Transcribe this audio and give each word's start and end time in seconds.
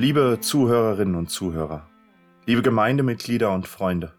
Liebe 0.00 0.38
Zuhörerinnen 0.40 1.16
und 1.16 1.28
Zuhörer, 1.28 1.90
liebe 2.46 2.62
Gemeindemitglieder 2.62 3.50
und 3.50 3.66
Freunde, 3.66 4.14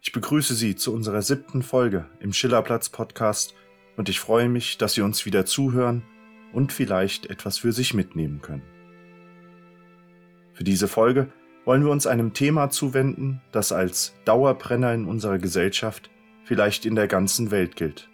ich 0.00 0.12
begrüße 0.12 0.54
Sie 0.54 0.76
zu 0.76 0.94
unserer 0.94 1.22
siebten 1.22 1.64
Folge 1.64 2.06
im 2.20 2.32
Schillerplatz 2.32 2.88
Podcast 2.88 3.56
und 3.96 4.08
ich 4.08 4.20
freue 4.20 4.48
mich, 4.48 4.78
dass 4.78 4.94
Sie 4.94 5.00
uns 5.00 5.26
wieder 5.26 5.44
zuhören 5.44 6.04
und 6.52 6.72
vielleicht 6.72 7.26
etwas 7.26 7.58
für 7.58 7.72
sich 7.72 7.94
mitnehmen 7.94 8.42
können. 8.42 8.62
Für 10.52 10.62
diese 10.62 10.86
Folge 10.86 11.32
wollen 11.64 11.82
wir 11.82 11.90
uns 11.90 12.06
einem 12.06 12.32
Thema 12.32 12.70
zuwenden, 12.70 13.40
das 13.50 13.72
als 13.72 14.14
Dauerbrenner 14.24 14.94
in 14.94 15.04
unserer 15.04 15.38
Gesellschaft 15.38 16.10
vielleicht 16.44 16.86
in 16.86 16.94
der 16.94 17.08
ganzen 17.08 17.50
Welt 17.50 17.74
gilt. 17.74 18.08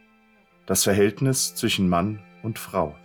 Das 0.64 0.84
Verhältnis 0.84 1.54
zwischen 1.54 1.86
Mann 1.86 2.20
und 2.42 2.58
Frau. 2.58 2.96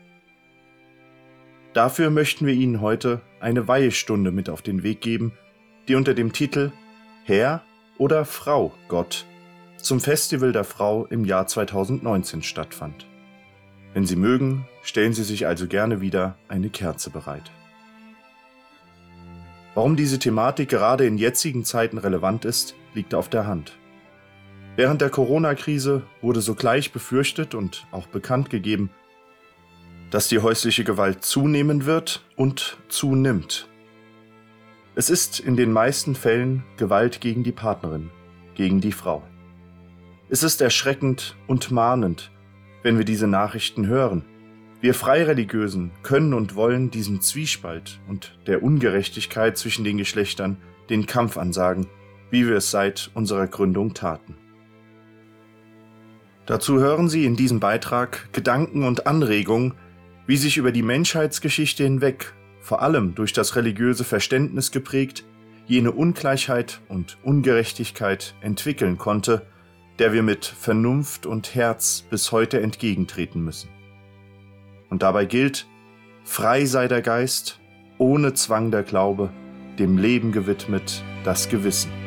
Dafür 1.73 2.09
möchten 2.11 2.45
wir 2.45 2.53
Ihnen 2.53 2.79
heute 2.79 3.19
eine 3.39 3.67
Weihestunde 3.67 4.31
mit 4.31 4.49
auf 4.49 4.61
den 4.61 4.83
Weg 4.83 5.01
geben, 5.01 5.33
die 5.87 5.95
unter 5.95 6.13
dem 6.13 6.33
Titel 6.33 6.71
Herr 7.23 7.63
oder 7.97 8.25
Frau 8.25 8.73
Gott 8.87 9.25
zum 9.77 9.99
Festival 9.99 10.51
der 10.51 10.63
Frau 10.63 11.05
im 11.05 11.25
Jahr 11.25 11.47
2019 11.47 12.43
stattfand. 12.43 13.07
Wenn 13.93 14.05
Sie 14.05 14.15
mögen, 14.15 14.67
stellen 14.83 15.13
Sie 15.13 15.23
sich 15.23 15.47
also 15.47 15.67
gerne 15.67 16.01
wieder 16.01 16.37
eine 16.47 16.69
Kerze 16.69 17.09
bereit. 17.09 17.51
Warum 19.73 19.95
diese 19.95 20.19
Thematik 20.19 20.69
gerade 20.69 21.05
in 21.05 21.17
jetzigen 21.17 21.63
Zeiten 21.63 21.97
relevant 21.97 22.45
ist, 22.45 22.75
liegt 22.93 23.15
auf 23.15 23.29
der 23.29 23.47
Hand. 23.47 23.77
Während 24.75 25.01
der 25.01 25.09
Corona-Krise 25.09 26.03
wurde 26.21 26.41
sogleich 26.41 26.91
befürchtet 26.91 27.55
und 27.55 27.87
auch 27.91 28.07
bekannt 28.07 28.49
gegeben, 28.49 28.89
dass 30.11 30.27
die 30.27 30.39
häusliche 30.39 30.83
Gewalt 30.83 31.23
zunehmen 31.23 31.85
wird 31.85 32.23
und 32.35 32.77
zunimmt. 32.87 33.67
Es 34.95 35.09
ist 35.09 35.39
in 35.39 35.55
den 35.55 35.71
meisten 35.71 36.15
Fällen 36.15 36.63
Gewalt 36.77 37.21
gegen 37.21 37.43
die 37.43 37.51
Partnerin, 37.51 38.09
gegen 38.55 38.81
die 38.81 38.91
Frau. 38.91 39.23
Es 40.29 40.43
ist 40.43 40.61
erschreckend 40.61 41.35
und 41.47 41.71
mahnend, 41.71 42.31
wenn 42.83 42.97
wir 42.97 43.05
diese 43.05 43.27
Nachrichten 43.27 43.87
hören. 43.87 44.25
Wir 44.81 44.93
Freireligiösen 44.93 45.91
können 46.03 46.33
und 46.33 46.55
wollen 46.55 46.91
diesem 46.91 47.21
Zwiespalt 47.21 47.99
und 48.07 48.37
der 48.47 48.63
Ungerechtigkeit 48.63 49.57
zwischen 49.57 49.83
den 49.83 49.97
Geschlechtern 49.97 50.57
den 50.89 51.05
Kampf 51.05 51.37
ansagen, 51.37 51.87
wie 52.31 52.47
wir 52.47 52.57
es 52.57 52.71
seit 52.71 53.11
unserer 53.13 53.47
Gründung 53.47 53.93
taten. 53.93 54.35
Dazu 56.45 56.79
hören 56.79 57.09
Sie 57.09 57.25
in 57.25 57.35
diesem 57.35 57.59
Beitrag 57.59 58.33
Gedanken 58.33 58.83
und 58.83 59.05
Anregungen, 59.05 59.75
wie 60.29 60.37
sich 60.37 60.57
über 60.57 60.71
die 60.71 60.83
Menschheitsgeschichte 60.83 61.83
hinweg, 61.83 62.35
vor 62.61 62.83
allem 62.83 63.15
durch 63.15 63.33
das 63.33 63.55
religiöse 63.55 64.03
Verständnis 64.03 64.69
geprägt, 64.69 65.25
jene 65.65 65.91
Ungleichheit 65.91 66.81
und 66.87 67.17
Ungerechtigkeit 67.23 68.35
entwickeln 68.39 68.99
konnte, 68.99 69.47
der 69.97 70.13
wir 70.13 70.21
mit 70.21 70.45
Vernunft 70.45 71.25
und 71.25 71.55
Herz 71.55 72.05
bis 72.11 72.31
heute 72.31 72.61
entgegentreten 72.61 73.43
müssen. 73.43 73.69
Und 74.91 75.01
dabei 75.01 75.25
gilt, 75.25 75.65
frei 76.25 76.65
sei 76.65 76.87
der 76.87 77.01
Geist, 77.01 77.59
ohne 77.97 78.35
Zwang 78.35 78.69
der 78.69 78.83
Glaube, 78.83 79.31
dem 79.79 79.97
Leben 79.97 80.31
gewidmet 80.31 81.03
das 81.23 81.49
Gewissen. 81.49 81.98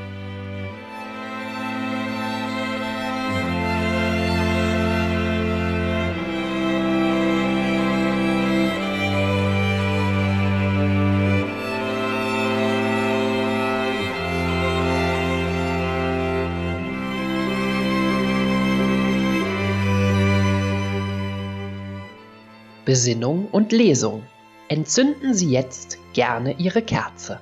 Besinnung 22.92 23.48
und 23.50 23.72
Lesung. 23.72 24.22
Entzünden 24.68 25.32
Sie 25.32 25.50
jetzt 25.50 25.96
gerne 26.12 26.58
Ihre 26.58 26.82
Kerze. 26.82 27.40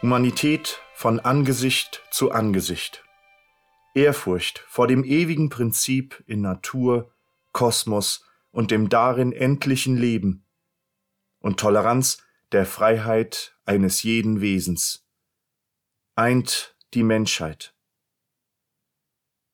Humanität 0.00 0.83
von 1.04 1.20
Angesicht 1.20 2.02
zu 2.10 2.30
Angesicht. 2.30 3.04
Ehrfurcht 3.94 4.64
vor 4.66 4.86
dem 4.86 5.04
ewigen 5.04 5.50
Prinzip 5.50 6.24
in 6.26 6.40
Natur, 6.40 7.12
Kosmos 7.52 8.24
und 8.52 8.70
dem 8.70 8.88
darin 8.88 9.30
endlichen 9.32 9.98
Leben. 9.98 10.46
Und 11.40 11.60
Toleranz 11.60 12.22
der 12.52 12.64
Freiheit 12.64 13.54
eines 13.66 14.02
jeden 14.02 14.40
Wesens. 14.40 15.06
Eint 16.14 16.74
die 16.94 17.02
Menschheit. 17.02 17.74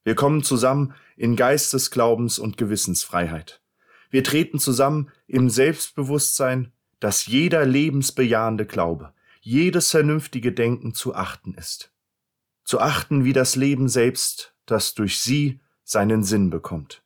Wir 0.04 0.14
kommen 0.14 0.44
zusammen 0.44 0.94
in 1.16 1.34
Geistesglaubens- 1.34 2.38
und 2.38 2.58
Gewissensfreiheit. 2.58 3.60
Wir 4.08 4.22
treten 4.22 4.60
zusammen 4.60 5.10
im 5.26 5.50
Selbstbewusstsein, 5.50 6.72
dass 7.00 7.26
jeder 7.26 7.66
lebensbejahende 7.66 8.66
Glaube, 8.66 9.12
jedes 9.40 9.90
vernünftige 9.90 10.52
Denken 10.52 10.94
zu 10.94 11.14
achten 11.14 11.54
ist. 11.54 11.92
Zu 12.64 12.80
achten 12.80 13.24
wie 13.24 13.32
das 13.32 13.56
Leben 13.56 13.88
selbst, 13.88 14.54
das 14.66 14.94
durch 14.94 15.20
sie 15.20 15.60
seinen 15.82 16.22
Sinn 16.22 16.50
bekommt. 16.50 17.02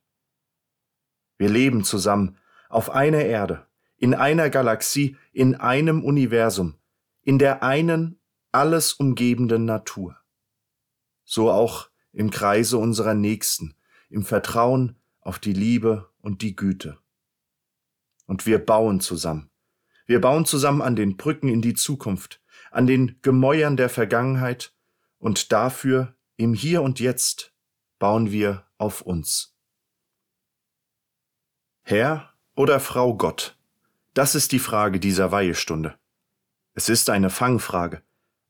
Wir 1.38 1.48
leben 1.48 1.84
zusammen 1.84 2.38
auf 2.68 2.90
einer 2.90 3.24
Erde, 3.24 3.66
in 3.96 4.14
einer 4.14 4.50
Galaxie, 4.50 5.16
in 5.32 5.54
einem 5.54 6.04
Universum, 6.04 6.74
in 7.22 7.38
der 7.38 7.62
einen 7.62 8.20
alles 8.52 8.92
umgebenden 8.92 9.64
Natur. 9.64 10.16
So 11.24 11.50
auch 11.50 11.88
im 12.12 12.30
Kreise 12.30 12.78
unserer 12.78 13.14
Nächsten, 13.14 13.74
im 14.08 14.24
Vertrauen 14.24 14.96
auf 15.20 15.38
die 15.38 15.52
Liebe 15.52 16.10
und 16.20 16.42
die 16.42 16.54
Güte. 16.54 16.98
Und 18.26 18.46
wir 18.46 18.64
bauen 18.64 19.00
zusammen, 19.00 19.50
wir 20.06 20.20
bauen 20.20 20.44
zusammen 20.44 20.82
an 20.82 20.96
den 20.96 21.16
Brücken 21.16 21.48
in 21.48 21.62
die 21.62 21.74
Zukunft, 21.74 22.40
an 22.70 22.86
den 22.86 23.18
Gemäuern 23.22 23.76
der 23.76 23.88
Vergangenheit 23.88 24.74
und 25.18 25.52
dafür 25.52 26.14
im 26.36 26.54
Hier 26.54 26.82
und 26.82 27.00
Jetzt 27.00 27.54
bauen 27.98 28.30
wir 28.30 28.66
auf 28.76 29.02
uns. 29.02 29.56
Herr 31.82 32.30
oder 32.54 32.80
Frau 32.80 33.14
Gott? 33.14 33.56
Das 34.14 34.34
ist 34.34 34.52
die 34.52 34.58
Frage 34.58 35.00
dieser 35.00 35.32
Weihestunde. 35.32 35.94
Es 36.74 36.88
ist 36.88 37.10
eine 37.10 37.30
Fangfrage, 37.30 38.02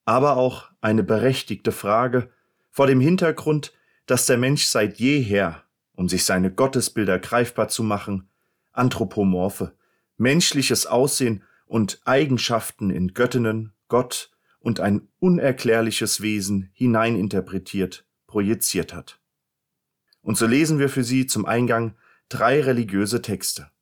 aber 0.04 0.36
auch 0.36 0.70
eine 0.80 1.02
berechtigte 1.02 1.72
Frage 1.72 2.30
vor 2.70 2.86
dem 2.86 3.00
Hintergrund, 3.00 3.72
dass 4.06 4.26
der 4.26 4.38
Mensch 4.38 4.64
seit 4.64 4.98
jeher, 4.98 5.62
um 5.94 6.08
sich 6.08 6.24
seine 6.24 6.52
Gottesbilder 6.52 7.18
greifbar 7.18 7.68
zu 7.68 7.82
machen, 7.82 8.28
anthropomorphe, 8.72 9.76
menschliches 10.16 10.86
Aussehen 10.86 11.42
und 11.74 12.00
Eigenschaften 12.04 12.90
in 12.90 13.14
Göttinnen, 13.14 13.72
Gott 13.88 14.30
und 14.60 14.78
ein 14.78 15.08
unerklärliches 15.18 16.20
Wesen 16.20 16.70
hineininterpretiert, 16.72 18.06
projiziert 18.28 18.94
hat. 18.94 19.18
Und 20.20 20.38
so 20.38 20.46
lesen 20.46 20.78
wir 20.78 20.88
für 20.88 21.02
Sie 21.02 21.26
zum 21.26 21.46
Eingang 21.46 21.96
drei 22.28 22.60
religiöse 22.60 23.22
Texte 23.22 23.72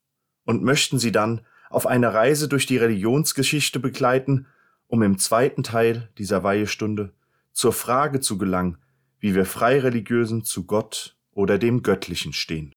und 0.43 0.63
möchten 0.63 0.97
Sie 0.97 1.11
dann 1.11 1.41
auf 1.69 1.85
eine 1.85 2.15
Reise 2.15 2.47
durch 2.47 2.65
die 2.65 2.77
Religionsgeschichte 2.77 3.79
begleiten, 3.79 4.47
um 4.87 5.03
im 5.03 5.19
zweiten 5.19 5.61
Teil 5.61 6.09
dieser 6.17 6.41
Weihestunde 6.41 7.13
zur 7.51 7.73
Frage 7.73 8.21
zu 8.21 8.39
gelangen, 8.39 8.79
wie 9.19 9.35
wir 9.35 9.45
Freireligiösen 9.45 10.43
zu 10.43 10.65
Gott 10.65 11.15
oder 11.29 11.59
dem 11.59 11.83
Göttlichen 11.83 12.33
stehen. 12.33 12.73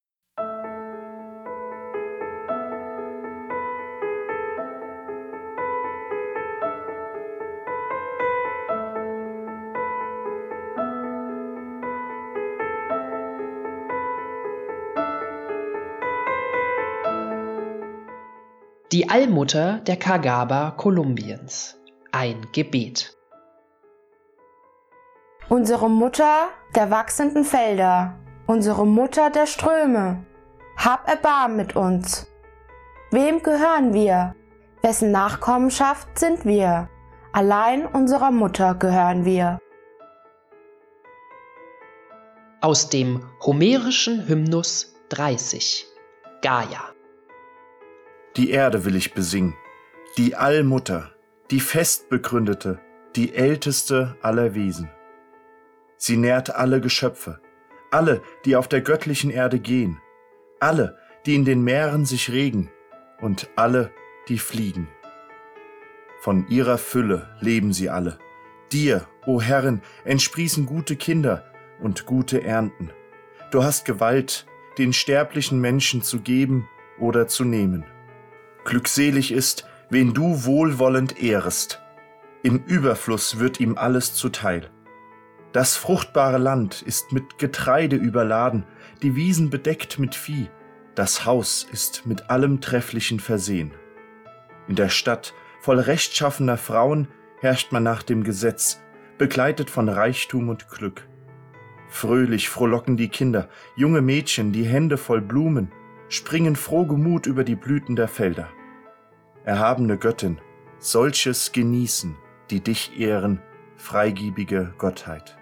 Die 18.97 19.11
Allmutter 19.11 19.81
der 19.87 19.99
Kagaba 19.99 20.71
Kolumbiens. 20.71 21.79
Ein 22.13 22.47
Gebet. 22.53 23.15
Unsere 25.51 25.91
Mutter 25.91 26.49
der 26.75 26.91
wachsenden 26.91 27.45
Felder, 27.45 28.19
unsere 28.47 28.87
Mutter 28.87 29.29
der 29.29 29.45
Ströme, 29.45 30.25
hab 30.79 31.07
Erbarm 31.11 31.57
mit 31.57 31.77
uns. 31.77 32.27
Wem 33.11 33.43
gehören 33.43 33.93
wir? 33.93 34.35
Wessen 34.81 35.11
Nachkommenschaft 35.11 36.19
sind 36.19 36.47
wir? 36.47 36.89
Allein 37.35 37.85
unserer 37.85 38.31
Mutter 38.31 38.75
gehören 38.77 39.27
wir. 39.27 39.59
Aus 42.63 42.89
dem 42.89 43.29
homerischen 43.45 44.27
Hymnus 44.27 44.95
30 45.11 45.85
Gaia 46.41 46.96
Die 48.37 48.51
Erde 48.51 48.85
will 48.85 48.97
ich 48.97 49.15
besingen, 49.15 49.55
die 50.19 50.37
Allmutter, 50.37 51.11
die 51.51 51.61
festbegründete, 51.61 52.79
die 53.17 53.35
älteste 53.35 54.15
aller 54.21 54.55
Wesen. 54.55 54.91
Sie 55.97 56.19
nährt 56.19 56.55
alle 56.55 56.83
Geschöpfe, 56.83 57.41
alle, 57.91 58.21
die 58.45 58.55
auf 58.55 58.69
der 58.69 58.83
göttlichen 58.83 59.31
Erde 59.31 59.59
gehen, 59.59 59.99
alle, 60.61 60.99
die 61.25 61.35
in 61.35 61.47
den 61.47 61.65
Meeren 61.65 62.05
sich 62.05 62.31
regen 62.31 62.71
und 63.23 63.49
alle, 63.57 63.91
die 64.29 64.39
fliegen. 64.39 64.89
Von 66.21 66.47
ihrer 66.49 66.77
Fülle 66.77 67.35
leben 67.41 67.73
sie 67.73 67.89
alle. 67.89 68.19
Dir, 68.71 69.07
o 69.25 69.41
Herrin, 69.41 69.81
entsprießen 70.05 70.67
gute 70.67 70.97
Kinder 70.97 71.51
und 71.81 72.05
gute 72.05 72.43
Ernten. 72.43 72.91
Du 73.51 73.65
hast 73.65 73.87
Gewalt, 73.87 74.45
den 74.77 74.93
sterblichen 74.93 75.59
Menschen 75.59 76.03
zu 76.03 76.21
geben 76.21 76.69
oder 76.99 77.29
zu 77.29 77.45
nehmen. 77.45 77.87
Glückselig 78.67 79.31
ist, 79.31 79.65
wen 79.91 80.13
du 80.13 80.45
wohlwollend 80.45 81.23
ehrest. 81.23 81.81
Im 82.43 82.65
Überfluss 82.65 83.39
wird 83.39 83.61
ihm 83.61 83.79
alles 83.79 84.15
zuteil. 84.15 84.71
Das 85.53 85.77
fruchtbare 85.77 86.39
Land 86.39 86.83
ist 86.83 87.13
mit 87.13 87.39
Getreide 87.39 87.95
überladen, 87.95 88.65
die 89.03 89.15
Wiesen 89.15 89.51
bedeckt 89.51 90.01
mit 90.01 90.17
Vieh, 90.17 90.51
das 90.97 91.25
Haus 91.25 91.65
ist 91.71 92.07
mit 92.07 92.29
allem 92.29 92.61
Trefflichen 92.61 93.21
versehen. 93.21 93.71
In 94.67 94.75
der 94.75 94.89
Stadt, 94.89 95.33
voll 95.61 95.79
rechtschaffener 95.79 96.57
Frauen, 96.57 97.07
herrscht 97.41 97.71
man 97.71 97.85
nach 97.85 98.03
dem 98.03 98.25
Gesetz, 98.25 98.83
begleitet 99.17 99.71
von 99.71 99.89
Reichtum 99.89 100.49
und 100.49 100.69
Glück. 100.71 101.07
Fröhlich 101.89 102.49
frohlocken 102.49 102.97
die 102.97 103.11
Kinder, 103.11 103.49
junge 103.77 104.03
Mädchen, 104.03 104.51
die 104.51 104.65
Hände 104.65 104.97
voll 104.97 105.21
Blumen, 105.21 105.71
springen 106.09 106.57
frohgemut 106.57 107.27
über 107.27 107.45
die 107.45 107.57
Blüten 107.57 107.97
der 107.97 108.09
Felder. 108.09 108.49
Erhabene 109.45 109.99
Göttin, 109.99 110.41
solches 110.79 111.53
genießen, 111.53 112.17
die 112.51 112.61
dich 112.61 112.99
ehren, 112.99 113.41
freigiebige 113.77 114.75
Gottheit. 114.79 115.37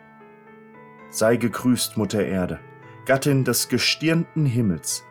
Sei 1.10 1.36
gegrüßt, 1.36 1.96
Mutter 1.96 2.24
Erde, 2.24 2.60
Gattin 3.06 3.44
des 3.44 3.68
gestirnten 3.68 4.46
Himmels, 4.46 5.04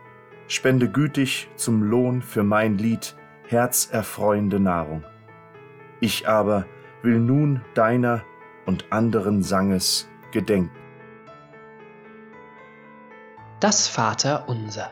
spende 0.47 0.89
gütig 0.89 1.49
zum 1.55 1.83
Lohn 1.83 2.21
für 2.21 2.43
mein 2.43 2.77
Lied 2.77 3.15
herzerfreuende 3.47 4.59
Nahrung. 4.59 5.03
Ich 5.99 6.27
aber 6.27 6.65
will 7.01 7.19
nun 7.19 7.61
deiner 7.75 8.23
und 8.65 8.91
anderen 8.91 9.43
Sanges 9.43 10.09
gedenken. 10.31 10.75
Das 13.59 13.87
Vater 13.87 14.49
unser. 14.49 14.91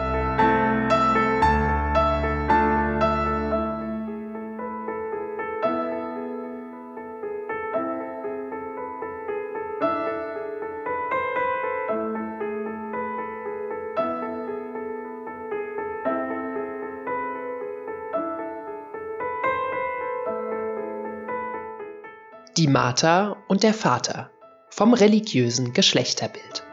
Mater 22.71 23.35
und 23.49 23.63
der 23.63 23.73
Vater 23.73 24.31
vom 24.69 24.93
religiösen 24.93 25.73
Geschlechterbild. 25.73 26.65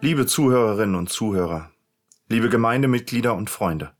Liebe 0.00 0.26
Zuhörerinnen 0.26 0.94
und 0.94 1.10
Zuhörer, 1.10 1.72
liebe 2.28 2.50
Gemeindemitglieder 2.50 3.34
und 3.34 3.48
Freunde. 3.48 3.92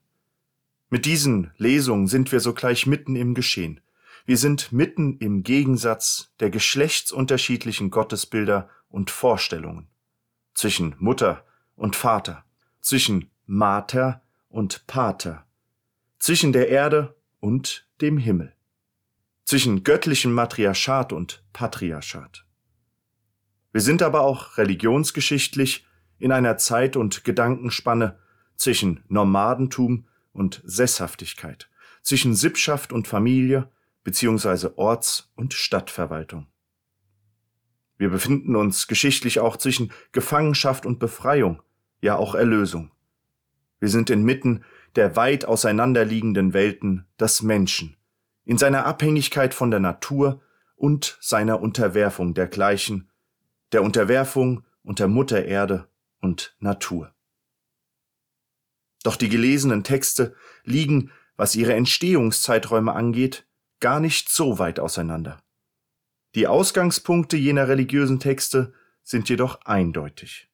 Mit 0.90 1.06
diesen 1.06 1.50
Lesungen 1.56 2.06
sind 2.06 2.30
wir 2.30 2.40
sogleich 2.40 2.86
mitten 2.86 3.16
im 3.16 3.34
Geschehen. 3.34 3.80
Wir 4.26 4.36
sind 4.36 4.70
mitten 4.70 5.16
im 5.18 5.42
Gegensatz 5.42 6.34
der 6.38 6.50
geschlechtsunterschiedlichen 6.50 7.90
Gottesbilder 7.90 8.68
und 8.90 9.10
Vorstellungen 9.10 9.88
zwischen 10.52 10.94
Mutter 10.98 11.44
und 11.74 11.96
Vater, 11.96 12.44
zwischen 12.82 13.30
Mater 13.46 14.22
und 14.48 14.86
Pater, 14.86 15.46
zwischen 16.18 16.52
der 16.52 16.68
Erde 16.68 17.16
und 17.40 17.88
dem 18.02 18.18
Himmel, 18.18 18.54
zwischen 19.44 19.84
göttlichem 19.84 20.32
Matriarchat 20.32 21.12
und 21.14 21.42
Patriarchat. 21.54 22.44
Wir 23.72 23.80
sind 23.80 24.02
aber 24.02 24.22
auch 24.22 24.58
religionsgeschichtlich 24.58 25.86
in 26.18 26.32
einer 26.32 26.56
Zeit- 26.56 26.96
und 26.96 27.24
Gedankenspanne 27.24 28.18
zwischen 28.56 29.04
Nomadentum 29.08 30.06
und 30.32 30.62
Sesshaftigkeit, 30.64 31.70
zwischen 32.02 32.34
Sippschaft 32.34 32.92
und 32.92 33.08
Familie 33.08 33.70
bzw. 34.04 34.70
Orts- 34.76 35.30
und 35.36 35.54
Stadtverwaltung. 35.54 36.46
Wir 37.96 38.10
befinden 38.10 38.54
uns 38.54 38.86
geschichtlich 38.86 39.40
auch 39.40 39.56
zwischen 39.56 39.92
Gefangenschaft 40.12 40.86
und 40.86 40.98
Befreiung, 40.98 41.62
ja 42.00 42.16
auch 42.16 42.34
Erlösung. 42.34 42.92
Wir 43.80 43.88
sind 43.88 44.10
inmitten 44.10 44.64
der 44.96 45.16
weit 45.16 45.44
auseinanderliegenden 45.44 46.54
Welten 46.54 47.06
des 47.20 47.42
Menschen, 47.42 47.96
in 48.44 48.58
seiner 48.58 48.86
Abhängigkeit 48.86 49.52
von 49.52 49.70
der 49.70 49.80
Natur 49.80 50.40
und 50.76 51.18
seiner 51.20 51.60
Unterwerfung 51.60 52.34
dergleichen, 52.34 53.10
der 53.72 53.82
Unterwerfung 53.82 54.64
unter 54.82 55.08
Mutter 55.08 55.44
Erde 55.44 55.88
und 56.20 56.56
Natur. 56.58 57.14
Doch 59.02 59.16
die 59.16 59.28
gelesenen 59.28 59.84
Texte 59.84 60.34
liegen, 60.64 61.12
was 61.36 61.54
ihre 61.54 61.74
Entstehungszeiträume 61.74 62.92
angeht, 62.92 63.46
gar 63.80 64.00
nicht 64.00 64.28
so 64.28 64.58
weit 64.58 64.80
auseinander. 64.80 65.42
Die 66.34 66.46
Ausgangspunkte 66.46 67.36
jener 67.36 67.68
religiösen 67.68 68.20
Texte 68.20 68.74
sind 69.02 69.28
jedoch 69.28 69.62
eindeutig. 69.62 70.50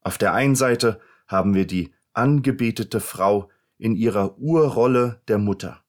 Auf 0.00 0.18
der 0.18 0.32
einen 0.32 0.56
Seite 0.56 1.00
haben 1.26 1.54
wir 1.54 1.66
die 1.66 1.94
angebetete 2.12 3.00
Frau 3.00 3.50
in 3.78 3.94
ihrer 3.94 4.38
Urrolle 4.38 5.22
der 5.28 5.38
Mutter. 5.38 5.84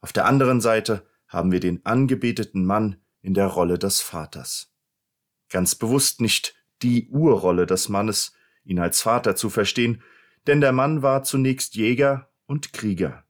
Auf 0.00 0.12
der 0.12 0.26
anderen 0.26 0.60
Seite 0.60 1.06
haben 1.28 1.52
wir 1.52 1.60
den 1.60 1.84
angebeteten 1.86 2.64
Mann 2.64 2.96
in 3.20 3.34
der 3.34 3.46
Rolle 3.46 3.78
des 3.78 4.00
Vaters. 4.00 4.74
Ganz 5.48 5.74
bewusst 5.74 6.20
nicht 6.20 6.54
die 6.84 7.08
Urrolle 7.08 7.66
des 7.66 7.88
Mannes, 7.88 8.34
ihn 8.64 8.78
als 8.78 9.02
Vater 9.02 9.34
zu 9.34 9.50
verstehen, 9.50 10.02
denn 10.46 10.60
der 10.60 10.72
Mann 10.72 11.02
war 11.02 11.22
zunächst 11.22 11.74
Jäger 11.74 12.28
und 12.46 12.72
Krieger. 12.72 13.24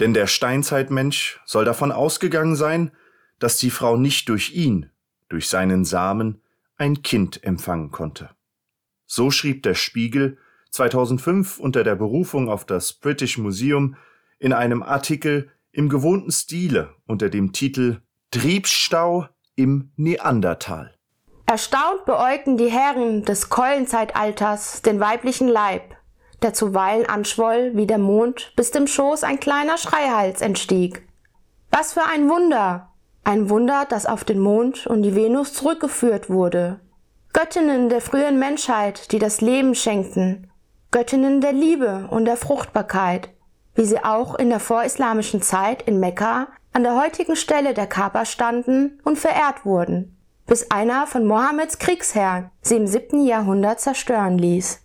Denn 0.00 0.14
der 0.14 0.26
Steinzeitmensch 0.26 1.40
soll 1.44 1.66
davon 1.66 1.92
ausgegangen 1.92 2.56
sein, 2.56 2.90
dass 3.38 3.58
die 3.58 3.70
Frau 3.70 3.96
nicht 3.96 4.28
durch 4.30 4.52
ihn, 4.52 4.90
durch 5.28 5.48
seinen 5.48 5.84
Samen, 5.84 6.40
ein 6.76 7.02
Kind 7.02 7.44
empfangen 7.44 7.90
konnte. 7.90 8.30
So 9.04 9.30
schrieb 9.30 9.62
der 9.62 9.74
Spiegel 9.74 10.38
2005 10.70 11.58
unter 11.58 11.84
der 11.84 11.96
Berufung 11.96 12.48
auf 12.48 12.64
das 12.64 12.94
British 12.94 13.36
Museum 13.36 13.96
in 14.38 14.54
einem 14.54 14.82
Artikel 14.82 15.50
im 15.72 15.90
gewohnten 15.90 16.32
Stile 16.32 16.94
unter 17.06 17.28
dem 17.28 17.52
Titel 17.52 18.00
Triebsstau 18.30 19.28
im 19.56 19.92
Neandertal. 19.96 20.94
Erstaunt 21.50 22.04
beäugten 22.04 22.56
die 22.56 22.70
Herren 22.70 23.24
des 23.24 23.50
Keulenzeitalters 23.50 24.82
den 24.82 25.00
weiblichen 25.00 25.48
Leib, 25.48 25.82
der 26.42 26.54
zuweilen 26.54 27.08
anschwoll 27.08 27.72
wie 27.74 27.88
der 27.88 27.98
Mond, 27.98 28.52
bis 28.54 28.70
dem 28.70 28.86
Schoß 28.86 29.24
ein 29.24 29.40
kleiner 29.40 29.76
Schreihals 29.76 30.42
entstieg. 30.42 31.02
Was 31.72 31.94
für 31.94 32.04
ein 32.04 32.28
Wunder! 32.28 32.92
Ein 33.24 33.50
Wunder, 33.50 33.84
das 33.88 34.06
auf 34.06 34.22
den 34.22 34.38
Mond 34.38 34.86
und 34.86 35.02
die 35.02 35.16
Venus 35.16 35.52
zurückgeführt 35.52 36.30
wurde. 36.30 36.78
Göttinnen 37.32 37.88
der 37.88 38.00
frühen 38.00 38.38
Menschheit, 38.38 39.10
die 39.10 39.18
das 39.18 39.40
Leben 39.40 39.74
schenkten, 39.74 40.52
Göttinnen 40.92 41.40
der 41.40 41.52
Liebe 41.52 42.06
und 42.10 42.26
der 42.26 42.36
Fruchtbarkeit, 42.36 43.28
wie 43.74 43.86
sie 43.86 44.04
auch 44.04 44.36
in 44.36 44.50
der 44.50 44.60
vorislamischen 44.60 45.42
Zeit 45.42 45.82
in 45.82 45.98
Mekka 45.98 46.46
an 46.72 46.84
der 46.84 46.94
heutigen 46.94 47.34
Stelle 47.34 47.74
der 47.74 47.88
Kaaba 47.88 48.24
standen 48.24 49.00
und 49.02 49.18
verehrt 49.18 49.64
wurden, 49.64 50.16
bis 50.50 50.68
einer 50.68 51.06
von 51.06 51.26
Mohammeds 51.26 51.78
Kriegsherren 51.78 52.50
sie 52.60 52.74
im 52.74 52.88
siebten 52.88 53.24
Jahrhundert 53.24 53.78
zerstören 53.78 54.36
ließ. 54.36 54.80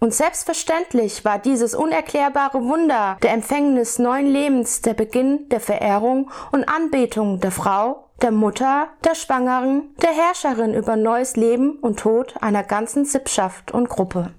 Und 0.00 0.14
selbstverständlich 0.14 1.22
war 1.26 1.38
dieses 1.38 1.74
unerklärbare 1.74 2.64
Wunder 2.64 3.18
der 3.22 3.32
Empfängnis 3.32 3.98
neuen 3.98 4.26
Lebens 4.26 4.80
der 4.80 4.94
Beginn 4.94 5.50
der 5.50 5.60
Verehrung 5.60 6.30
und 6.50 6.64
Anbetung 6.64 7.40
der 7.40 7.50
Frau, 7.50 8.08
der 8.22 8.30
Mutter, 8.30 8.88
der 9.04 9.14
Schwangeren, 9.14 9.94
der 10.00 10.12
Herrscherin 10.12 10.72
über 10.72 10.96
neues 10.96 11.36
Leben 11.36 11.72
und 11.80 11.98
Tod 11.98 12.34
einer 12.40 12.64
ganzen 12.64 13.04
Sippschaft 13.04 13.70
und 13.72 13.90
Gruppe. 13.90 14.32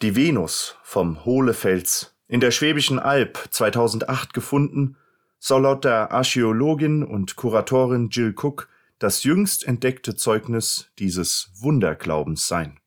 Die 0.00 0.16
Venus 0.16 0.78
vom 0.82 1.26
Hohlefels 1.26 2.16
in 2.26 2.40
der 2.40 2.52
Schwäbischen 2.52 2.98
Alb 2.98 3.48
2008 3.50 4.32
gefunden, 4.32 4.96
soll 5.38 5.62
laut 5.62 5.84
der 5.84 6.12
Archäologin 6.12 7.02
und 7.02 7.36
Kuratorin 7.36 8.08
Jill 8.10 8.34
Cook 8.36 8.68
das 8.98 9.24
jüngst 9.24 9.66
entdeckte 9.66 10.16
Zeugnis 10.16 10.90
dieses 10.98 11.50
Wunderglaubens 11.60 12.48
sein. 12.48 12.80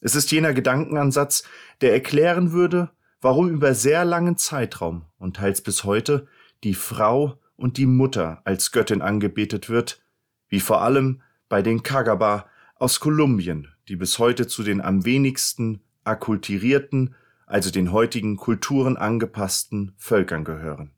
Es 0.00 0.14
ist 0.14 0.30
jener 0.30 0.52
Gedankenansatz, 0.52 1.44
der 1.80 1.92
erklären 1.92 2.52
würde, 2.52 2.90
warum 3.20 3.48
über 3.48 3.74
sehr 3.74 4.04
langen 4.04 4.36
Zeitraum 4.36 5.06
und 5.18 5.36
teils 5.36 5.62
bis 5.62 5.84
heute 5.84 6.28
die 6.62 6.74
Frau 6.74 7.40
und 7.56 7.76
die 7.78 7.86
Mutter 7.86 8.42
als 8.44 8.70
Göttin 8.70 9.02
angebetet 9.02 9.68
wird, 9.68 10.02
wie 10.48 10.60
vor 10.60 10.82
allem 10.82 11.22
bei 11.48 11.62
den 11.62 11.82
Kagaba 11.82 12.46
aus 12.76 13.00
Kolumbien, 13.00 13.68
die 13.88 13.96
bis 13.96 14.18
heute 14.18 14.46
zu 14.46 14.62
den 14.62 14.80
am 14.80 15.04
wenigsten 15.04 15.80
akkulturierten, 16.04 17.14
also 17.46 17.70
den 17.70 17.92
heutigen 17.92 18.36
Kulturen 18.36 18.96
angepassten 18.96 19.94
Völkern 19.96 20.44
gehören. 20.44 20.90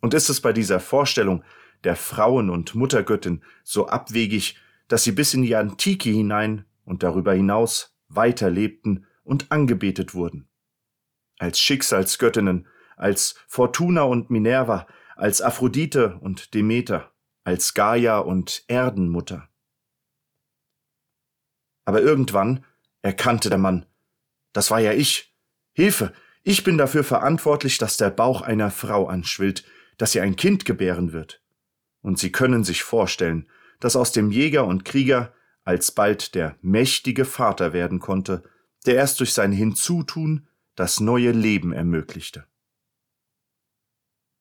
Und 0.00 0.14
ist 0.14 0.28
es 0.28 0.40
bei 0.40 0.52
dieser 0.52 0.80
Vorstellung 0.80 1.42
der 1.84 1.96
Frauen- 1.96 2.50
und 2.50 2.74
Muttergöttin 2.74 3.42
so 3.64 3.86
abwegig, 3.88 4.58
dass 4.88 5.04
sie 5.04 5.12
bis 5.12 5.34
in 5.34 5.42
die 5.42 5.56
Antike 5.56 6.10
hinein 6.10 6.64
und 6.84 7.02
darüber 7.02 7.32
hinaus 7.32 7.96
weiterlebten 8.08 9.06
und 9.24 9.50
angebetet 9.50 10.14
wurden. 10.14 10.48
Als 11.38 11.58
Schicksalsgöttinnen, 11.60 12.68
als 12.96 13.34
Fortuna 13.48 14.02
und 14.02 14.30
Minerva, 14.30 14.86
als 15.16 15.42
Aphrodite 15.42 16.18
und 16.20 16.54
Demeter, 16.54 17.12
als 17.44 17.74
Gaia 17.74 18.18
und 18.18 18.64
Erdenmutter. 18.68 19.48
Aber 21.84 22.00
irgendwann 22.02 22.64
erkannte 23.02 23.48
der 23.48 23.58
Mann, 23.58 23.86
das 24.52 24.70
war 24.70 24.80
ja 24.80 24.92
ich. 24.92 25.34
Hilfe, 25.72 26.12
ich 26.42 26.64
bin 26.64 26.78
dafür 26.78 27.04
verantwortlich, 27.04 27.78
dass 27.78 27.96
der 27.96 28.10
Bauch 28.10 28.40
einer 28.40 28.70
Frau 28.70 29.06
anschwillt, 29.06 29.64
dass 29.96 30.12
sie 30.12 30.20
ein 30.20 30.36
Kind 30.36 30.64
gebären 30.64 31.12
wird. 31.12 31.42
Und 32.02 32.18
Sie 32.18 32.30
können 32.30 32.64
sich 32.64 32.82
vorstellen, 32.82 33.48
dass 33.80 33.96
aus 33.96 34.12
dem 34.12 34.30
Jäger 34.30 34.66
und 34.66 34.84
Krieger 34.84 35.32
alsbald 35.64 36.34
der 36.34 36.56
mächtige 36.62 37.24
Vater 37.24 37.72
werden 37.72 37.98
konnte, 37.98 38.44
der 38.86 38.94
erst 38.94 39.20
durch 39.20 39.32
sein 39.32 39.52
Hinzutun 39.52 40.46
das 40.76 41.00
neue 41.00 41.32
Leben 41.32 41.72
ermöglichte. 41.72 42.44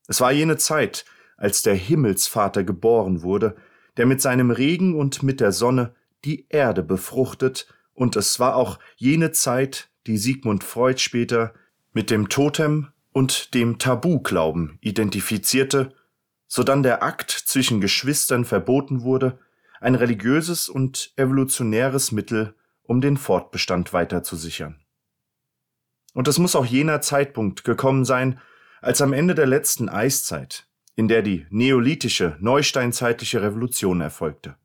Es 0.08 0.22
war 0.22 0.32
jene 0.32 0.58
Zeit, 0.58 1.06
als 1.38 1.64
der 1.64 1.74
Himmelsvater 1.74 2.64
geboren 2.64 3.24
wurde, 3.24 3.56
der 3.98 4.06
mit 4.06 4.22
seinem 4.22 4.52
Regen 4.52 4.96
und 4.96 5.24
mit 5.24 5.40
der 5.40 5.52
Sonne 5.52 5.96
die 6.24 6.46
Erde 6.50 6.84
befruchtet, 6.84 7.68
und 7.94 8.18
es 8.18 8.40
war 8.42 8.58
auch 8.58 8.78
jene 8.98 9.32
Zeit, 9.32 9.90
die 10.06 10.18
Sigmund 10.18 10.66
Freud 10.66 11.00
später 11.00 11.54
mit 11.94 12.10
dem 12.10 12.28
Totem 12.28 12.90
und 13.16 13.54
dem 13.54 13.80
Tabuglauben 13.80 14.78
identifizierte, 14.82 15.94
sodann 16.48 16.84
der 16.84 17.02
Akt 17.02 17.32
zwischen 17.32 17.80
Geschwistern 17.80 18.44
verboten 18.44 19.04
wurde 19.04 19.40
ein 19.80 19.96
religiöses 19.96 20.68
und 20.68 21.14
evolutionäres 21.16 22.12
Mittel, 22.12 22.56
um 22.84 23.00
den 23.00 23.16
Fortbestand 23.16 23.94
weiter 23.94 24.22
zu 24.24 24.36
sichern. 24.36 24.82
Und 26.14 26.28
es 26.28 26.40
muss 26.40 26.58
auch 26.58 26.66
jener 26.66 27.00
Zeitpunkt 27.00 27.64
gekommen 27.64 28.04
sein, 28.04 28.42
als 28.82 29.02
am 29.02 29.14
Ende 29.14 29.34
der 29.34 29.48
letzten 29.48 29.88
Eiszeit, 29.88 30.68
in 30.98 31.08
der 31.08 31.22
die 31.22 31.46
neolithische, 31.50 32.36
neusteinzeitliche 32.42 33.42
Revolution 33.42 34.02
erfolgte. 34.02 34.58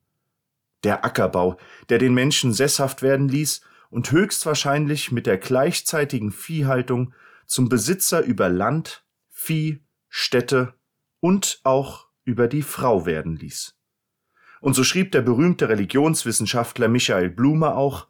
Der 0.83 1.05
Ackerbau, 1.05 1.57
der 1.89 1.99
den 1.99 2.15
Menschen 2.15 2.53
sesshaft 2.53 3.03
werden 3.03 3.29
ließ 3.29 3.61
und 3.91 4.11
höchstwahrscheinlich 4.11 5.13
mit 5.13 5.29
der 5.29 5.39
gleichzeitigen 5.39 6.33
Viehhaltung 6.33 7.15
zum 7.51 7.69
Besitzer 7.69 8.23
über 8.23 8.49
Land, 8.49 9.05
Vieh, 9.29 9.81
Städte 10.09 10.75
und 11.19 11.61
auch 11.65 12.07
über 12.25 12.47
die 12.47 12.63
Frau 12.63 13.07
werden 13.07 13.35
ließ. 13.35 13.75
Und 14.61 14.75
so 14.75 14.85
schrieb 14.85 15.11
der 15.11 15.23
berühmte 15.23 15.69
Religionswissenschaftler 15.69 16.87
Michael 16.87 17.29
Blume 17.29 17.75
auch 17.75 18.07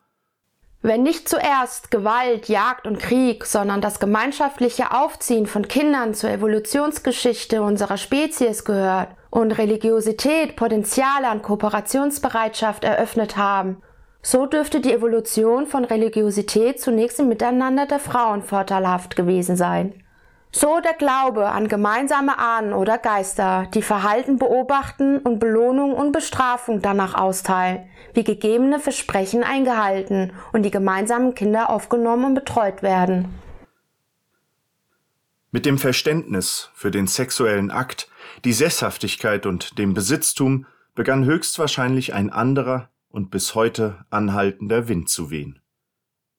Wenn 0.83 1.03
nicht 1.03 1.27
zuerst 1.27 1.91
Gewalt, 1.91 2.49
Jagd 2.49 2.87
und 2.87 2.99
Krieg, 2.99 3.47
sondern 3.47 3.81
das 3.81 3.99
gemeinschaftliche 3.99 4.93
Aufziehen 4.93 5.47
von 5.47 5.67
Kindern 5.69 6.13
zur 6.13 6.29
Evolutionsgeschichte 6.31 7.63
unserer 7.63 7.97
Spezies 7.97 8.67
gehört 8.67 9.17
und 9.31 9.53
Religiosität 9.53 10.55
Potenziale 10.55 11.29
an 11.29 11.41
Kooperationsbereitschaft 11.41 12.85
eröffnet 12.85 13.39
haben, 13.39 13.81
so 14.23 14.47
dürfte 14.47 14.81
die 14.81 14.93
Evolution 14.93 15.67
von 15.67 15.85
Religiosität 15.85 16.81
zunächst 16.81 17.21
im 17.21 17.29
Miteinander 17.29 17.87
der 17.87 17.99
Frauen 17.99 18.43
vorteilhaft 18.43 19.17
gewesen 19.17 19.57
sein. 19.57 19.95
So 20.53 20.81
der 20.81 20.95
Glaube 20.95 21.47
an 21.47 21.69
gemeinsame 21.69 22.39
Ahnen 22.39 22.73
oder 22.73 22.99
Geister, 22.99 23.69
die 23.73 23.83
Verhalten 23.83 24.37
beobachten 24.37 25.19
und 25.19 25.39
Belohnung 25.39 25.95
und 25.95 26.11
Bestrafung 26.11 26.83
danach 26.83 27.15
austeilen, 27.15 27.89
wie 28.15 28.25
gegebene 28.25 28.81
Versprechen 28.81 29.45
eingehalten 29.45 30.33
und 30.53 30.65
die 30.65 30.73
gemeinsamen 30.73 31.35
Kinder 31.35 31.71
aufgenommen 31.71 32.25
und 32.25 32.35
betreut 32.35 32.83
werden. 32.83 33.29
Mit 35.53 35.67
dem 35.67 35.79
Verständnis 35.79 36.71
für 36.75 36.91
den 36.91 37.07
sexuellen 37.07 37.71
Akt, 37.71 38.09
die 38.45 38.53
Sesshaftigkeit 38.53 39.47
und 39.47 39.79
dem 39.79 39.95
Besitztum 39.95 40.67
begann 40.97 41.25
höchstwahrscheinlich 41.25 42.13
ein 42.13 42.31
anderer 42.31 42.89
und 43.11 43.31
bis 43.31 43.55
heute 43.55 44.07
anhaltender 44.09 44.89
Wind 44.89 45.09
zu 45.09 45.31
wehen. 45.31 45.61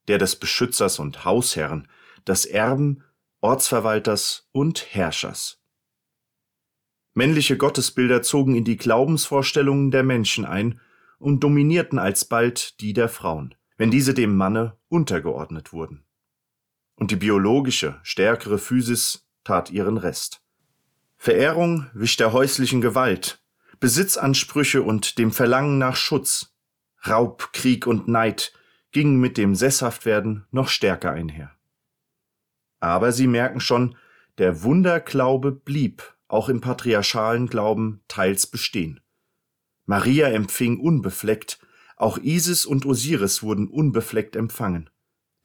Der 0.08 0.18
des 0.18 0.36
Beschützers 0.36 0.98
und 0.98 1.24
Hausherrn, 1.26 1.88
das 2.26 2.46
Erben 2.46 3.04
Ortsverwalters 3.42 4.48
und 4.52 4.94
Herrschers. 4.94 5.60
Männliche 7.14 7.58
Gottesbilder 7.58 8.22
zogen 8.22 8.56
in 8.56 8.64
die 8.64 8.78
Glaubensvorstellungen 8.78 9.92
der 9.92 10.04
Menschen 10.04 10.46
ein 10.46 10.80
und 11.20 11.44
dominierten 11.44 12.00
alsbald 12.00 12.80
die 12.82 12.94
der 12.94 13.10
Frauen, 13.10 13.56
wenn 13.78 13.92
diese 13.92 14.14
dem 14.14 14.36
Manne 14.38 14.78
untergeordnet 14.88 15.74
wurden. 15.74 16.06
Und 16.96 17.12
die 17.12 17.16
biologische, 17.16 18.00
stärkere 18.04 18.60
Physis 18.60 19.28
tat 19.44 19.72
ihren 19.72 19.98
Rest. 19.98 20.44
Verehrung 21.18 21.90
wich 21.94 22.16
der 22.18 22.32
häuslichen 22.32 22.80
Gewalt, 22.80 23.44
Besitzansprüche 23.80 24.84
und 24.84 25.18
dem 25.18 25.32
Verlangen 25.32 25.80
nach 25.80 25.96
Schutz, 25.96 26.51
Raub, 27.08 27.52
Krieg 27.54 27.88
und 27.88 28.08
Neid 28.08 28.54
gingen 28.92 29.20
mit 29.20 29.38
dem 29.38 29.56
Sesshaftwerden 29.56 30.46
noch 30.52 30.68
stärker 30.68 31.12
einher. 31.12 31.52
Aber 32.80 33.12
sie 33.12 33.28
merken 33.28 33.60
schon, 33.60 33.96
der 34.38 34.64
Wunderglaube 34.64 35.52
blieb 35.52 36.16
auch 36.28 36.50
im 36.50 36.62
patriarchalen 36.62 37.48
Glauben 37.48 38.02
teils 38.08 38.48
bestehen. 38.48 39.02
Maria 39.86 40.30
empfing 40.30 40.80
unbefleckt, 40.80 41.60
auch 41.98 42.18
Isis 42.18 42.66
und 42.66 42.86
Osiris 42.86 43.44
wurden 43.44 43.68
unbefleckt 43.68 44.36
empfangen. 44.36 44.90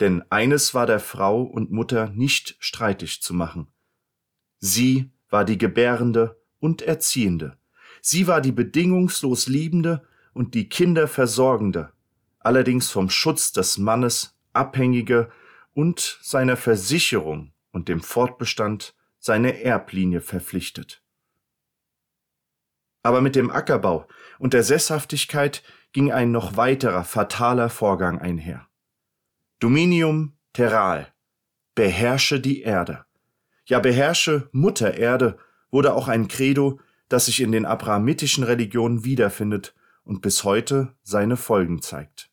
Denn 0.01 0.23
eines 0.31 0.75
war 0.75 0.87
der 0.87 1.01
Frau 1.01 1.43
und 1.43 1.71
Mutter 1.71 2.11
nicht 2.11 2.57
streitig 2.61 3.23
zu 3.23 3.35
machen. 3.35 3.69
Sie 4.59 5.11
war 5.29 5.45
die 5.45 5.59
Gebärende 5.59 6.41
und 6.59 6.83
Erziehende. 6.83 7.59
Sie 8.01 8.27
war 8.27 8.41
die 8.41 8.53
bedingungslos 8.53 9.49
Liebende 9.49 10.07
und 10.37 10.53
die 10.53 10.69
Kinder 10.69 11.09
Versorgende, 11.09 11.95
allerdings 12.41 12.91
vom 12.91 13.09
Schutz 13.09 13.53
des 13.53 13.79
Mannes 13.79 14.37
abhängige 14.53 15.31
und 15.73 16.19
seiner 16.21 16.59
Versicherung 16.59 17.53
und 17.73 17.89
dem 17.89 18.03
Fortbestand 18.03 18.95
seine 19.19 19.63
Erblinie 19.63 20.21
verpflichtet. 20.21 21.03
Aber 23.03 23.23
mit 23.23 23.35
dem 23.35 23.51
Ackerbau 23.51 24.07
und 24.39 24.53
der 24.53 24.63
Sesshaftigkeit 24.63 25.63
ging 25.93 26.13
ein 26.13 26.33
noch 26.33 26.59
weiterer 26.59 27.05
fataler 27.05 27.71
Vorgang 27.71 28.19
einher. 28.19 28.69
Dominium 29.59 30.37
terral, 30.53 31.15
beherrsche 31.75 32.41
die 32.41 32.61
Erde. 32.61 33.07
Ja, 33.65 33.79
beherrsche 33.79 34.51
Mutter 34.53 34.99
Erde 34.99 35.39
wurde 35.71 35.95
auch 35.95 36.09
ein 36.09 36.29
Credo, 36.29 36.79
das 37.09 37.25
sich 37.25 37.41
in 37.41 37.53
den 37.53 37.65
abrahamitischen 37.65 38.45
Religionen 38.45 39.03
wiederfindet 39.03 39.75
und 40.07 40.23
bis 40.23 40.45
heute 40.45 40.95
seine 41.03 41.37
Folgen 41.37 41.83
zeigt. 41.83 42.31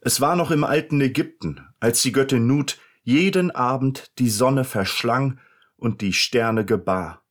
Es 0.00 0.20
war 0.20 0.36
noch 0.36 0.50
im 0.50 0.64
alten 0.64 1.00
Ägypten, 1.00 1.66
als 1.80 2.02
die 2.02 2.12
Göttin 2.12 2.46
Nut 2.46 2.78
jeden 3.02 3.50
Abend 3.52 4.12
die 4.18 4.28
Sonne 4.28 4.64
verschlang 4.64 5.38
und 5.76 6.00
die 6.00 6.12
Sterne 6.12 6.64
gebar, 6.64 7.22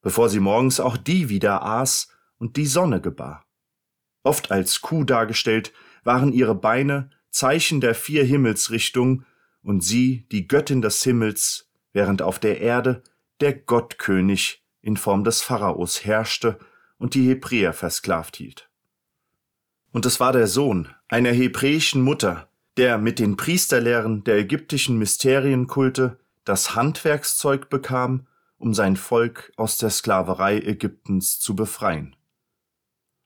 bevor 0.00 0.28
sie 0.28 0.40
morgens 0.40 0.80
auch 0.80 0.96
die 0.96 1.28
wieder 1.28 1.62
aß 1.62 2.08
und 2.38 2.56
die 2.56 2.66
Sonne 2.66 3.00
gebar. 3.00 3.44
Oft 4.22 4.50
als 4.50 4.80
Kuh 4.80 5.04
dargestellt, 5.04 5.72
waren 6.04 6.32
ihre 6.32 6.54
Beine 6.54 7.10
Zeichen 7.30 7.80
der 7.80 7.94
vier 7.94 8.24
Himmelsrichtungen 8.24 9.26
und 9.62 9.82
sie 9.84 10.26
die 10.32 10.48
Göttin 10.48 10.80
des 10.80 11.02
Himmels, 11.02 11.70
während 11.92 12.22
auf 12.22 12.38
der 12.38 12.60
Erde 12.60 13.02
der 13.40 13.52
Gottkönig 13.52 14.64
in 14.80 14.96
Form 14.96 15.24
des 15.24 15.42
Pharaos 15.42 16.04
herrschte 16.04 16.58
und 16.98 17.14
die 17.14 17.28
Hebräer 17.28 17.72
versklavt 17.72 18.36
hielt. 18.36 18.68
Und 19.92 20.04
es 20.06 20.20
war 20.20 20.32
der 20.32 20.46
Sohn 20.46 20.88
einer 21.08 21.32
hebräischen 21.32 22.02
Mutter, 22.02 22.50
der 22.76 22.98
mit 22.98 23.18
den 23.18 23.36
Priesterlehren 23.36 24.24
der 24.24 24.36
ägyptischen 24.36 24.98
Mysterienkulte 24.98 26.18
das 26.44 26.74
Handwerkszeug 26.74 27.68
bekam, 27.68 28.26
um 28.58 28.74
sein 28.74 28.96
Volk 28.96 29.52
aus 29.56 29.78
der 29.78 29.90
Sklaverei 29.90 30.58
Ägyptens 30.58 31.40
zu 31.40 31.54
befreien. 31.54 32.16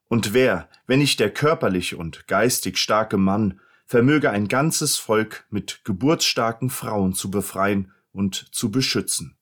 Und 0.08 0.34
wer, 0.34 0.68
wenn 0.86 0.98
nicht 0.98 1.20
der 1.20 1.32
körperlich 1.32 1.94
und 1.94 2.26
geistig 2.28 2.76
starke 2.78 3.16
Mann, 3.16 3.60
vermöge 3.86 4.30
ein 4.30 4.48
ganzes 4.48 4.98
Volk 4.98 5.46
mit 5.50 5.84
geburtsstarken 5.84 6.70
Frauen 6.70 7.14
zu 7.14 7.30
befreien 7.30 7.92
und 8.12 8.34
zu 8.54 8.70
beschützen. 8.70 9.36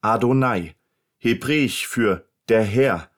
Adonai, 0.00 0.76
hebräisch 1.16 1.86
für 1.86 2.27
der 2.48 2.62
Herr, 2.62 3.10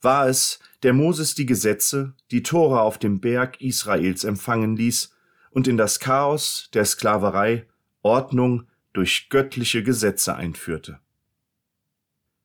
war 0.00 0.28
es, 0.28 0.60
der 0.82 0.92
Moses 0.92 1.34
die 1.34 1.46
Gesetze, 1.46 2.14
die 2.30 2.42
Tora 2.42 2.80
auf 2.82 2.98
dem 2.98 3.20
Berg 3.20 3.60
Israels 3.60 4.24
empfangen 4.24 4.76
ließ 4.76 5.14
und 5.50 5.66
in 5.66 5.76
das 5.76 5.98
Chaos 5.98 6.68
der 6.72 6.84
Sklaverei 6.84 7.66
Ordnung 8.02 8.66
durch 8.92 9.28
göttliche 9.28 9.82
Gesetze 9.82 10.34
einführte. 10.36 11.00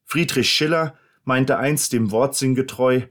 Friedrich 0.05 0.49
Schiller 0.49 0.97
meinte 1.23 1.57
einst 1.57 1.93
dem 1.93 2.11
Wortsinn 2.11 2.55
getreu, 2.55 3.01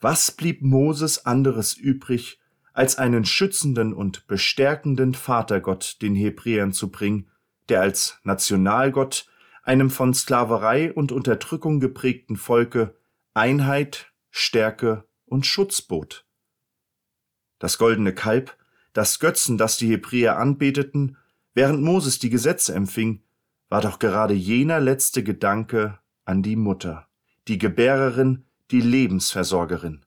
was 0.00 0.32
blieb 0.32 0.62
Moses 0.62 1.24
anderes 1.24 1.74
übrig, 1.74 2.40
als 2.72 2.96
einen 2.98 3.24
schützenden 3.24 3.92
und 3.92 4.26
bestärkenden 4.26 5.14
Vatergott 5.14 5.98
den 6.02 6.14
Hebräern 6.14 6.72
zu 6.72 6.90
bringen, 6.90 7.28
der 7.68 7.80
als 7.80 8.18
Nationalgott 8.24 9.26
einem 9.62 9.90
von 9.90 10.12
Sklaverei 10.12 10.92
und 10.92 11.12
Unterdrückung 11.12 11.80
geprägten 11.80 12.36
Volke 12.36 12.96
Einheit, 13.34 14.12
Stärke 14.30 15.04
und 15.24 15.46
Schutz 15.46 15.80
bot. 15.82 16.26
Das 17.58 17.78
goldene 17.78 18.14
Kalb, 18.14 18.56
das 18.92 19.20
Götzen, 19.20 19.56
das 19.56 19.76
die 19.76 19.88
Hebräer 19.88 20.38
anbeteten, 20.38 21.16
während 21.54 21.82
Moses 21.82 22.18
die 22.18 22.30
Gesetze 22.30 22.74
empfing, 22.74 23.22
war 23.68 23.80
doch 23.80 23.98
gerade 23.98 24.34
jener 24.34 24.80
letzte 24.80 25.22
Gedanke 25.22 25.98
an 26.24 26.42
die 26.42 26.56
Mutter, 26.56 27.08
die 27.48 27.58
Gebärerin, 27.58 28.44
die 28.70 28.80
Lebensversorgerin. 28.80 30.04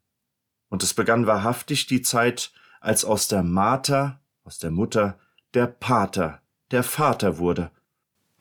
Und 0.69 0.83
es 0.83 0.93
begann 0.93 1.25
wahrhaftig 1.27 1.87
die 1.87 2.01
Zeit, 2.01 2.51
als 2.81 3.05
aus 3.05 3.27
der 3.27 3.41
Mater, 3.41 4.19
aus 4.43 4.59
der 4.59 4.71
Mutter, 4.71 5.17
der 5.53 5.67
Pater, 5.67 6.41
der 6.71 6.83
Vater 6.83 7.37
wurde, 7.37 7.71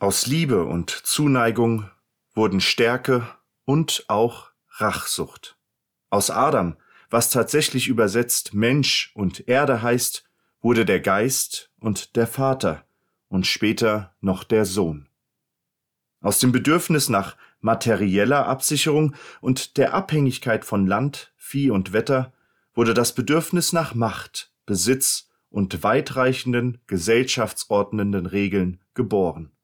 aus 0.05 0.27
Liebe 0.27 0.65
und 0.65 0.91
Zuneigung 0.91 1.89
wurden 2.35 2.61
Stärke 2.61 3.27
und 3.63 4.05
auch 4.07 4.51
Rachsucht. 4.73 5.57
Aus 6.11 6.29
Adam, 6.29 6.77
was 7.09 7.31
tatsächlich 7.31 7.87
übersetzt 7.87 8.53
Mensch 8.53 9.11
und 9.15 9.47
Erde 9.47 9.81
heißt, 9.81 10.23
wurde 10.61 10.85
der 10.85 10.99
Geist 10.99 11.71
und 11.79 12.15
der 12.17 12.27
Vater 12.27 12.85
und 13.29 13.47
später 13.47 14.13
noch 14.21 14.43
der 14.43 14.65
Sohn. 14.65 15.09
Aus 16.21 16.37
dem 16.37 16.51
Bedürfnis 16.51 17.09
nach 17.09 17.35
materieller 17.59 18.45
Absicherung 18.45 19.15
und 19.41 19.75
der 19.75 19.95
Abhängigkeit 19.95 20.65
von 20.65 20.85
Land, 20.85 21.33
Vieh 21.35 21.71
und 21.71 21.93
Wetter 21.93 22.31
wurde 22.75 22.93
das 22.93 23.15
Bedürfnis 23.15 23.73
nach 23.73 23.95
Macht, 23.95 24.51
Besitz 24.67 25.31
und 25.49 25.81
weitreichenden 25.81 26.77
gesellschaftsordnenden 26.85 28.27
Regeln 28.27 28.79
geboren. 28.93 29.54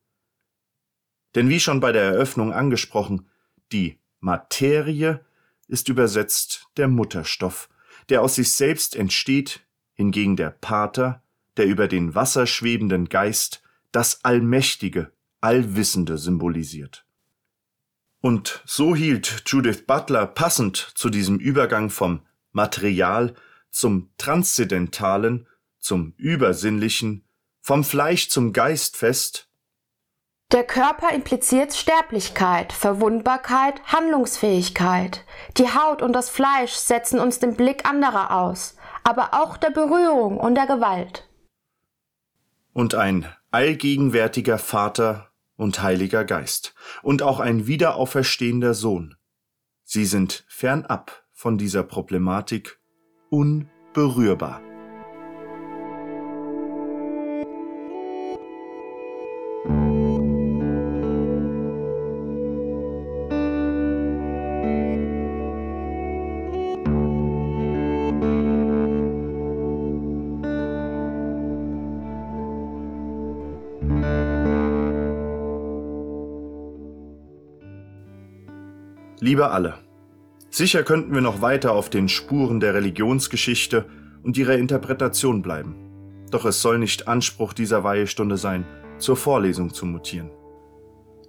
Denn 1.36 1.50
wie 1.50 1.60
schon 1.60 1.80
bei 1.80 1.92
der 1.92 2.04
Eröffnung 2.04 2.54
angesprochen, 2.54 3.30
die 3.72 4.00
Materie 4.20 5.24
ist 5.68 5.90
übersetzt 5.90 6.68
der 6.78 6.88
Mutterstoff, 6.88 7.70
der 8.10 8.22
aus 8.22 8.36
sich 8.36 8.52
selbst 8.52 8.96
entsteht, 8.96 9.62
hingegen 9.94 10.36
der 10.36 10.50
Pater, 10.50 11.24
der 11.58 11.66
über 11.66 11.88
den 11.88 12.16
Wasser 12.16 12.48
schwebenden 12.48 13.08
Geist, 13.10 13.62
das 13.92 14.24
Allmächtige, 14.24 15.12
Allwissende 15.40 16.18
symbolisiert. 16.18 17.06
Und 18.20 18.62
so 18.66 18.96
hielt 18.96 19.44
Judith 19.48 19.86
Butler 19.88 20.28
passend 20.28 20.78
zu 20.78 21.10
diesem 21.10 21.40
Übergang 21.40 21.90
vom 21.90 22.22
Material 22.52 23.34
zum 23.72 24.12
Transzendentalen, 24.18 25.48
zum 25.80 26.14
Übersinnlichen, 26.18 27.24
vom 27.62 27.84
Fleisch 27.84 28.30
zum 28.30 28.54
Geist 28.54 28.98
fest, 28.98 29.50
der 30.52 30.64
Körper 30.66 31.14
impliziert 31.14 31.74
Sterblichkeit, 31.74 32.74
Verwundbarkeit, 32.74 33.82
Handlungsfähigkeit. 33.86 35.24
Die 35.58 35.70
Haut 35.70 36.02
und 36.02 36.14
das 36.14 36.30
Fleisch 36.30 36.74
setzen 36.74 37.20
uns 37.20 37.40
den 37.40 37.56
Blick 37.56 37.86
anderer 37.88 38.36
aus, 38.36 38.76
aber 39.04 39.34
auch 39.34 39.58
der 39.58 39.70
Berührung 39.70 40.38
und 40.38 40.56
der 40.56 40.68
Gewalt. 40.68 41.30
Und 42.74 42.96
ein 42.96 43.28
allgegenwärtiger 43.52 44.58
Vater 44.58 45.32
und 45.56 45.82
Heiliger 45.82 46.26
Geist 46.26 46.74
und 47.02 47.22
auch 47.22 47.40
ein 47.40 47.68
wiederauferstehender 47.68 48.74
Sohn. 48.74 49.16
Sie 49.84 50.06
sind 50.06 50.46
fernab 50.48 51.24
von 51.32 51.58
dieser 51.58 51.84
Problematik 51.84 52.80
unberührbar. 53.30 54.62
Liebe 79.24 79.52
alle, 79.52 79.76
sicher 80.50 80.82
könnten 80.82 81.14
wir 81.14 81.22
noch 81.22 81.44
weiter 81.44 81.74
auf 81.74 81.92
den 81.92 82.10
Spuren 82.10 82.60
der 82.60 82.74
Religionsgeschichte 82.74 83.86
und 84.24 84.36
ihrer 84.36 84.56
Interpretation 84.56 85.44
bleiben. 85.44 85.76
Doch 86.32 86.44
es 86.44 86.64
soll 86.64 86.80
nicht 86.80 87.08
Anspruch 87.08 87.54
dieser 87.54 87.84
Weihestunde 87.84 88.38
sein, 88.38 88.66
zur 88.98 89.16
Vorlesung 89.16 89.76
zu 89.76 89.86
mutieren. 89.86 90.32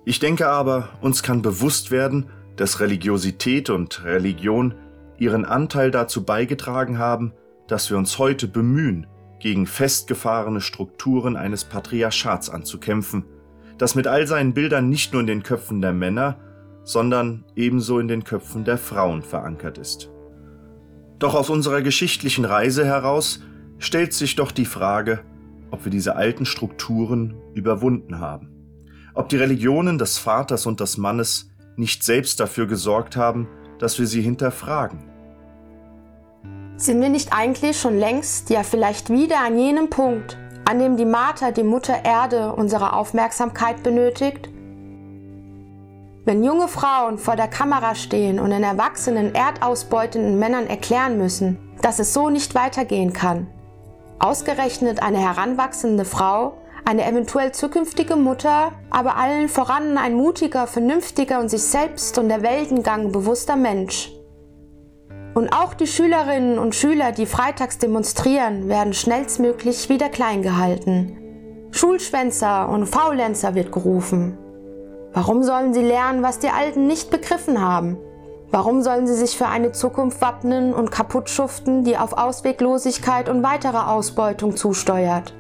Ich 0.07 0.21
denke 0.21 0.49
aber, 0.49 0.89
uns 1.03 1.23
kann 1.23 1.43
bewusst 1.43 1.91
werden, 1.91 2.31
dass 2.57 2.81
Religiosität 2.81 3.69
und 3.69 4.03
Religion 4.07 4.75
ihren 5.19 5.45
Anteil 5.45 5.91
dazu 5.91 6.25
beigetragen 6.25 6.97
haben, 6.97 7.35
dass 7.69 7.91
wir 7.91 7.99
uns 7.99 8.17
heute 8.19 8.49
bemühen, 8.49 9.07
gegen 9.39 9.67
festgefahrene 9.67 10.63
Strukturen 10.63 11.37
eines 11.37 11.65
Patriarchats 11.65 12.49
anzukämpfen, 12.49 13.27
das 13.77 13.95
mit 13.95 14.07
all 14.07 14.27
seinen 14.27 14.55
Bildern 14.55 14.89
nicht 14.89 15.13
nur 15.13 15.21
in 15.21 15.27
den 15.27 15.43
Köpfen 15.43 15.83
der 15.83 15.93
Männer, 15.93 16.39
sondern 16.85 17.45
ebenso 17.57 17.99
in 17.99 18.09
den 18.09 18.25
Köpfen 18.25 18.65
der 18.65 18.79
Frauen 18.79 19.23
verankert 19.23 19.79
ist. 19.79 20.11
Doch 21.19 21.35
aus 21.35 21.51
unserer 21.51 21.83
geschichtlichen 21.83 22.45
Reise 22.45 22.85
heraus 22.85 23.41
stellt 23.79 24.13
sich 24.13 24.35
doch 24.35 24.51
die 24.51 24.67
Frage, 24.67 25.21
ob 25.71 25.85
wir 25.85 25.91
diese 25.91 26.17
alten 26.17 26.45
Strukturen 26.45 27.35
überwunden 27.55 28.19
haben, 28.19 28.51
ob 29.15 29.29
die 29.29 29.37
Religionen 29.37 29.99
des 29.99 30.19
Vaters 30.19 30.67
und 30.67 30.81
des 30.81 30.99
Mannes 30.99 31.51
nicht 31.77 32.03
selbst 32.03 32.41
dafür 32.41 32.67
gesorgt 32.67 33.17
haben, 33.17 33.49
dass 33.79 33.99
wir 33.99 34.07
sie 34.07 34.21
hinterfragen. 34.21 35.05
Sind 36.77 37.01
wir 37.01 37.09
nicht 37.09 37.33
eigentlich 37.33 37.81
schon 37.81 37.99
längst, 37.99 38.51
ja 38.51 38.63
vielleicht 38.65 39.09
wieder 39.09 39.41
an 39.41 39.59
jenem 39.59 39.89
Punkt, 39.89 40.37
an 40.65 40.79
dem 40.79 40.97
die 40.97 41.05
Mater, 41.05 41.53
die 41.53 41.63
Mutter 41.63 42.05
Erde, 42.05 42.53
unsere 42.53 42.93
Aufmerksamkeit 42.95 43.83
benötigt? 43.83 44.51
Wenn 46.25 46.45
junge 46.45 46.69
Frauen 46.69 47.19
vor 47.19 47.35
der 47.35 47.49
Kamera 47.49 47.97
stehen 47.97 48.39
und 48.39 48.51
den 48.51 48.63
erwachsenen, 48.63 49.35
erdausbeutenden 49.35 50.39
Männern 50.39 50.69
erklären 50.69 51.19
müssen, 51.19 51.59
dass 51.83 51.99
es 51.99 52.15
so 52.15 52.31
nicht 52.31 52.55
weitergehen 52.55 53.13
kann, 53.13 53.49
ausgerechnet 54.21 55.03
eine 55.03 55.19
heranwachsende 55.19 56.05
Frau, 56.05 56.59
eine 56.85 57.05
eventuell 57.05 57.51
zukünftige 57.51 58.15
Mutter, 58.15 58.71
aber 58.91 59.17
allen 59.17 59.49
voran 59.49 59.99
ein 59.99 60.15
mutiger, 60.15 60.69
vernünftiger 60.69 61.41
und 61.41 61.49
sich 61.49 61.65
selbst 61.65 62.17
und 62.19 62.29
der 62.29 62.43
Weltengang 62.43 63.11
bewusster 63.11 63.57
Mensch. 63.57 64.13
Und 65.35 65.53
auch 65.53 65.75
die 65.75 65.89
Schülerinnen 65.89 66.61
und 66.61 66.77
Schüler, 66.77 67.11
die 67.11 67.27
freitags 67.27 67.79
demonstrieren, 67.79 68.69
werden 68.69 68.93
schnellstmöglich 68.93 69.89
wieder 69.89 70.09
klein 70.09 70.43
gehalten. 70.43 71.19
Schulschwänzer 71.73 72.69
und 72.69 72.87
Faulenzer 72.87 73.57
wird 73.57 73.73
gerufen. 73.73 74.39
Warum 75.15 75.43
sollen 75.43 75.75
sie 75.75 75.83
lernen, 75.83 76.23
was 76.23 76.39
die 76.39 76.49
Alten 76.49 76.87
nicht 76.87 77.11
begriffen 77.11 77.61
haben? 77.61 77.99
Warum 78.51 78.83
sollen 78.83 79.07
sie 79.07 79.15
sich 79.15 79.37
für 79.37 79.47
eine 79.47 79.73
Zukunft 79.73 80.23
wappnen 80.23 80.73
und 80.73 80.91
kaputt 80.91 81.29
schuften, 81.29 81.85
die 81.85 81.99
auf 81.99 82.15
Ausweglosigkeit 82.15 83.29
und 83.29 83.43
weitere 83.43 83.77
Ausbeutung 83.79 84.57
zusteuert? 84.57 85.35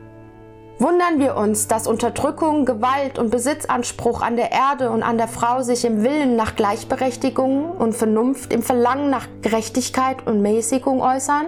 Wundern 0.78 1.18
wir 1.18 1.36
uns, 1.36 1.68
dass 1.68 1.86
Unterdrückung, 1.86 2.66
Gewalt 2.66 3.18
und 3.18 3.30
Besitzanspruch 3.30 4.20
an 4.20 4.36
der 4.36 4.52
Erde 4.52 4.90
und 4.90 5.02
an 5.02 5.16
der 5.16 5.28
Frau 5.28 5.62
sich 5.62 5.84
im 5.84 6.02
Willen 6.02 6.36
nach 6.36 6.56
Gleichberechtigung 6.56 7.70
und 7.70 7.94
Vernunft, 7.94 8.52
im 8.52 8.62
Verlangen 8.62 9.08
nach 9.08 9.26
Gerechtigkeit 9.40 10.26
und 10.26 10.42
Mäßigung 10.42 11.00
äußern? 11.00 11.46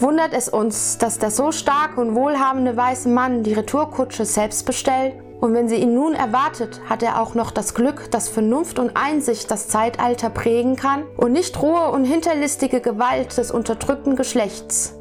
Wundert 0.00 0.32
es 0.32 0.48
uns, 0.48 0.96
dass 0.96 1.18
der 1.18 1.30
so 1.30 1.52
starke 1.52 2.00
und 2.00 2.14
wohlhabende 2.14 2.76
weiße 2.76 3.08
Mann 3.08 3.42
die 3.42 3.52
Retourkutsche 3.52 4.24
selbst 4.24 4.64
bestellt 4.64 5.14
und 5.42 5.54
wenn 5.54 5.68
sie 5.68 5.74
ihn 5.74 5.92
nun 5.92 6.14
erwartet, 6.14 6.80
hat 6.88 7.02
er 7.02 7.20
auch 7.20 7.34
noch 7.34 7.50
das 7.50 7.74
Glück, 7.74 8.08
dass 8.12 8.28
Vernunft 8.28 8.78
und 8.78 8.96
Einsicht 8.96 9.50
das 9.50 9.66
Zeitalter 9.66 10.30
prägen 10.30 10.76
kann 10.76 11.02
und 11.16 11.32
nicht 11.32 11.60
rohe 11.60 11.90
und 11.90 12.04
hinterlistige 12.04 12.80
Gewalt 12.80 13.36
des 13.36 13.50
unterdrückten 13.50 14.14
Geschlechts. 14.14 14.94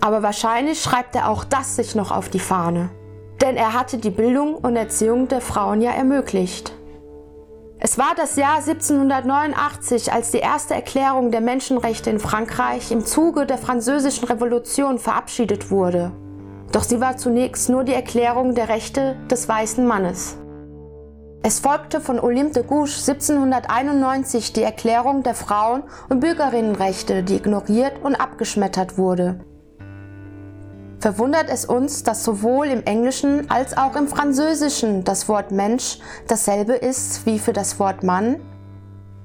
Aber 0.00 0.22
wahrscheinlich 0.22 0.80
schreibt 0.80 1.16
er 1.16 1.28
auch 1.28 1.42
das 1.42 1.74
sich 1.74 1.96
noch 1.96 2.12
auf 2.12 2.28
die 2.28 2.38
Fahne. 2.38 2.90
Denn 3.40 3.56
er 3.56 3.72
hatte 3.72 3.98
die 3.98 4.10
Bildung 4.10 4.54
und 4.54 4.76
Erziehung 4.76 5.26
der 5.26 5.40
Frauen 5.40 5.82
ja 5.82 5.90
ermöglicht. 5.90 6.72
Es 7.80 7.98
war 7.98 8.14
das 8.16 8.36
Jahr 8.36 8.58
1789, 8.58 10.12
als 10.12 10.30
die 10.30 10.38
erste 10.38 10.74
Erklärung 10.74 11.32
der 11.32 11.40
Menschenrechte 11.40 12.10
in 12.10 12.20
Frankreich 12.20 12.92
im 12.92 13.04
Zuge 13.04 13.44
der 13.44 13.58
Französischen 13.58 14.28
Revolution 14.28 15.00
verabschiedet 15.00 15.72
wurde. 15.72 16.12
Doch 16.74 16.82
sie 16.82 17.00
war 17.00 17.16
zunächst 17.16 17.68
nur 17.68 17.84
die 17.84 17.94
Erklärung 17.94 18.56
der 18.56 18.68
Rechte 18.68 19.14
des 19.30 19.48
weißen 19.48 19.86
Mannes. 19.86 20.36
Es 21.44 21.60
folgte 21.60 22.00
von 22.00 22.18
Olympe 22.18 22.54
de 22.54 22.62
Gouges 22.64 23.08
1791 23.08 24.52
die 24.52 24.64
Erklärung 24.64 25.22
der 25.22 25.34
Frauen- 25.36 25.84
und 26.08 26.18
Bürgerinnenrechte, 26.18 27.22
die 27.22 27.36
ignoriert 27.36 28.02
und 28.02 28.16
abgeschmettert 28.16 28.98
wurde. 28.98 29.38
Verwundert 30.98 31.48
es 31.48 31.64
uns, 31.64 32.02
dass 32.02 32.24
sowohl 32.24 32.66
im 32.66 32.82
Englischen 32.82 33.48
als 33.52 33.76
auch 33.76 33.94
im 33.94 34.08
Französischen 34.08 35.04
das 35.04 35.28
Wort 35.28 35.52
Mensch 35.52 36.00
dasselbe 36.26 36.72
ist 36.72 37.24
wie 37.24 37.38
für 37.38 37.52
das 37.52 37.78
Wort 37.78 38.02
Mann 38.02 38.40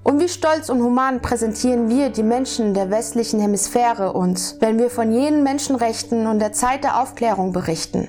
und 0.09 0.19
wie 0.19 0.27
stolz 0.27 0.69
und 0.69 0.81
human 0.81 1.21
präsentieren 1.21 1.87
wir, 1.87 2.09
die 2.09 2.23
Menschen 2.23 2.73
der 2.73 2.89
westlichen 2.89 3.39
Hemisphäre, 3.39 4.13
uns, 4.13 4.57
wenn 4.59 4.79
wir 4.79 4.89
von 4.89 5.11
jenen 5.11 5.43
Menschenrechten 5.43 6.25
und 6.25 6.39
der 6.39 6.51
Zeit 6.51 6.83
der 6.83 6.99
Aufklärung 6.99 7.53
berichten? 7.53 8.07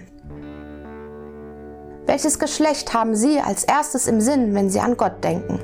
Welches 2.06 2.38
Geschlecht 2.38 2.94
haben 2.94 3.14
Sie 3.14 3.38
als 3.38 3.64
erstes 3.64 4.06
im 4.06 4.22
Sinn, 4.22 4.54
wenn 4.54 4.70
Sie 4.70 4.80
an 4.80 4.96
Gott 4.96 5.22
denken? 5.22 5.60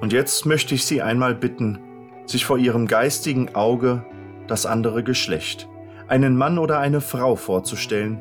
Und 0.00 0.12
jetzt 0.12 0.46
möchte 0.46 0.74
ich 0.74 0.84
Sie 0.84 1.00
einmal 1.00 1.36
bitten, 1.36 1.78
sich 2.26 2.44
vor 2.44 2.58
Ihrem 2.58 2.88
geistigen 2.88 3.54
Auge 3.54 4.04
das 4.48 4.66
andere 4.66 5.04
Geschlecht, 5.04 5.68
einen 6.08 6.36
Mann 6.36 6.58
oder 6.58 6.78
eine 6.78 7.00
Frau 7.00 7.36
vorzustellen, 7.36 8.18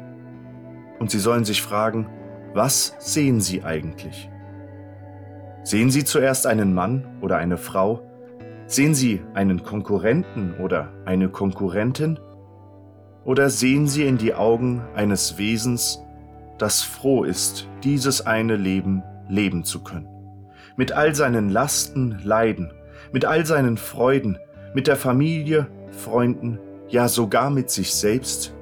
und 1.00 1.12
Sie 1.12 1.20
sollen 1.20 1.46
sich 1.46 1.62
fragen, 1.62 2.10
was 2.54 2.96
sehen 3.00 3.40
Sie 3.40 3.64
eigentlich? 3.64 4.30
Sehen 5.64 5.92
Sie 5.92 6.04
zuerst 6.04 6.48
einen 6.48 6.74
Mann 6.74 7.06
oder 7.22 7.38
eine 7.38 7.58
Frau? 7.58 8.02
Sehen 8.66 8.96
Sie 8.96 9.22
einen 9.34 9.64
Konkurrenten 9.64 10.56
oder 10.56 10.92
eine 11.06 11.30
Konkurrentin? 11.30 12.20
Oder 13.24 13.50
sehen 13.50 13.88
Sie 13.88 14.08
in 14.08 14.18
die 14.18 14.34
Augen 14.34 14.82
eines 14.96 15.38
Wesens, 15.38 16.04
das 16.58 16.82
froh 16.82 17.24
ist, 17.24 17.68
dieses 17.84 18.26
eine 18.26 18.56
Leben 18.56 19.04
leben 19.30 19.64
zu 19.64 19.84
können? 19.84 20.08
Mit 20.78 20.94
all 20.94 21.14
seinen 21.14 21.50
Lasten, 21.50 22.20
Leiden, 22.24 22.72
mit 23.12 23.26
all 23.26 23.46
seinen 23.46 23.78
Freuden, 23.78 24.38
mit 24.74 24.88
der 24.88 24.96
Familie, 24.96 25.68
Freunden, 25.92 26.60
ja 26.90 27.08
sogar 27.08 27.50
mit 27.50 27.70
sich 27.70 27.94
selbst? 27.94 28.54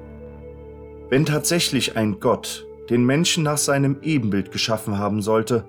Wenn 1.08 1.24
tatsächlich 1.24 1.96
ein 1.96 2.18
Gott 2.20 2.66
den 2.90 3.04
Menschen 3.04 3.42
nach 3.42 3.58
seinem 3.58 3.98
Ebenbild 4.02 4.52
geschaffen 4.52 4.98
haben 4.98 5.22
sollte, 5.22 5.64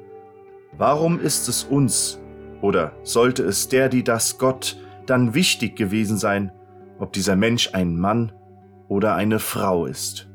warum 0.78 1.20
ist 1.20 1.48
es 1.48 1.63
uns 1.63 2.20
oder 2.62 2.93
sollte 3.04 3.43
es 3.43 3.70
der, 3.70 3.89
die 3.89 4.04
das 4.04 4.38
Gott, 4.38 4.78
dann 5.06 5.34
wichtig 5.34 5.76
gewesen 5.76 6.17
sein, 6.17 6.52
ob 7.00 7.13
dieser 7.13 7.36
Mensch 7.36 7.70
ein 7.74 7.98
Mann 7.98 8.32
oder 8.88 9.15
eine 9.15 9.39
Frau 9.39 9.86
ist? 9.86 10.30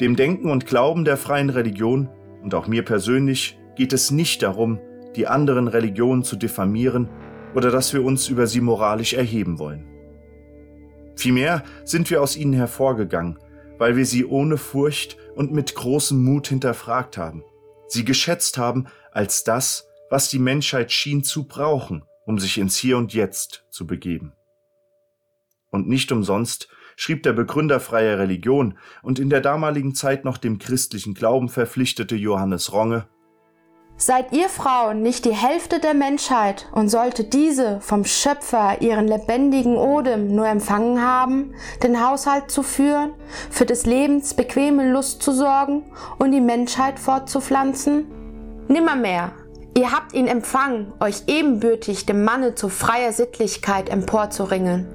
Dem 0.00 0.16
Denken 0.16 0.50
und 0.50 0.66
Glauben 0.66 1.04
der 1.04 1.16
freien 1.16 1.50
Religion 1.50 2.08
und 2.42 2.54
auch 2.54 2.66
mir 2.66 2.84
persönlich 2.84 3.58
geht 3.76 3.92
es 3.92 4.10
nicht 4.10 4.42
darum, 4.42 4.80
die 5.16 5.26
anderen 5.26 5.68
Religionen 5.68 6.24
zu 6.24 6.36
diffamieren 6.36 7.08
oder 7.54 7.70
dass 7.70 7.92
wir 7.92 8.04
uns 8.04 8.28
über 8.28 8.46
sie 8.46 8.60
moralisch 8.60 9.14
erheben 9.14 9.58
wollen. 9.58 9.86
Vielmehr 11.16 11.62
sind 11.84 12.10
wir 12.10 12.22
aus 12.22 12.36
ihnen 12.36 12.52
hervorgegangen, 12.52 13.38
weil 13.78 13.96
wir 13.96 14.06
sie 14.06 14.24
ohne 14.24 14.56
Furcht 14.56 15.16
und 15.34 15.52
mit 15.52 15.74
großem 15.74 16.22
Mut 16.22 16.48
hinterfragt 16.48 17.16
haben, 17.16 17.42
sie 17.88 18.04
geschätzt 18.04 18.58
haben 18.58 18.86
als 19.12 19.44
das, 19.44 19.88
was 20.10 20.28
die 20.28 20.38
Menschheit 20.38 20.92
schien 20.92 21.24
zu 21.24 21.44
brauchen, 21.44 22.04
um 22.26 22.38
sich 22.38 22.58
ins 22.58 22.76
Hier 22.76 22.96
und 22.96 23.14
Jetzt 23.14 23.64
zu 23.70 23.86
begeben. 23.86 24.32
Und 25.70 25.88
nicht 25.88 26.12
umsonst 26.12 26.68
schrieb 26.96 27.22
der 27.22 27.32
Begründer 27.32 27.80
freier 27.80 28.18
Religion 28.18 28.76
und 29.02 29.18
in 29.18 29.30
der 29.30 29.40
damaligen 29.40 29.94
Zeit 29.94 30.24
noch 30.24 30.36
dem 30.36 30.58
christlichen 30.58 31.14
Glauben 31.14 31.48
verpflichtete 31.48 32.14
Johannes 32.14 32.72
Ronge 32.72 33.08
Seid 34.04 34.32
ihr 34.32 34.48
Frauen 34.48 35.00
nicht 35.02 35.24
die 35.26 35.30
Hälfte 35.30 35.78
der 35.78 35.94
Menschheit 35.94 36.66
und 36.72 36.88
sollte 36.88 37.22
diese 37.22 37.80
vom 37.82 38.04
Schöpfer 38.04 38.82
ihren 38.82 39.06
lebendigen 39.06 39.76
Odem 39.76 40.34
nur 40.34 40.48
empfangen 40.48 41.00
haben, 41.00 41.54
den 41.84 42.04
Haushalt 42.04 42.50
zu 42.50 42.64
führen, 42.64 43.14
für 43.48 43.64
des 43.64 43.86
Lebens 43.86 44.34
bequeme 44.34 44.90
Lust 44.90 45.22
zu 45.22 45.30
sorgen 45.30 45.84
und 46.18 46.32
die 46.32 46.40
Menschheit 46.40 46.98
fortzupflanzen? 46.98 48.06
Nimmermehr. 48.66 49.30
Ihr 49.76 49.92
habt 49.92 50.14
ihn 50.14 50.26
empfangen, 50.26 50.92
euch 50.98 51.22
ebenbürtig 51.28 52.04
dem 52.04 52.24
Manne 52.24 52.56
zu 52.56 52.70
freier 52.70 53.12
Sittlichkeit 53.12 53.88
emporzuringen. 53.88 54.88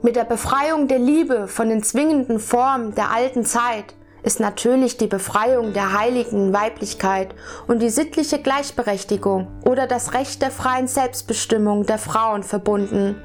Mit 0.00 0.16
der 0.16 0.24
Befreiung 0.24 0.88
der 0.88 0.98
Liebe 0.98 1.46
von 1.46 1.68
den 1.68 1.82
zwingenden 1.82 2.38
Formen 2.38 2.94
der 2.94 3.10
alten 3.10 3.44
Zeit 3.44 3.94
ist 4.26 4.40
natürlich 4.40 4.96
die 4.96 5.06
Befreiung 5.06 5.72
der 5.72 5.96
heiligen 5.96 6.52
Weiblichkeit 6.52 7.32
und 7.68 7.80
die 7.80 7.90
sittliche 7.90 8.40
Gleichberechtigung 8.40 9.46
oder 9.64 9.86
das 9.86 10.14
Recht 10.14 10.42
der 10.42 10.50
freien 10.50 10.88
Selbstbestimmung 10.88 11.86
der 11.86 11.98
Frauen 11.98 12.42
verbunden, 12.42 13.22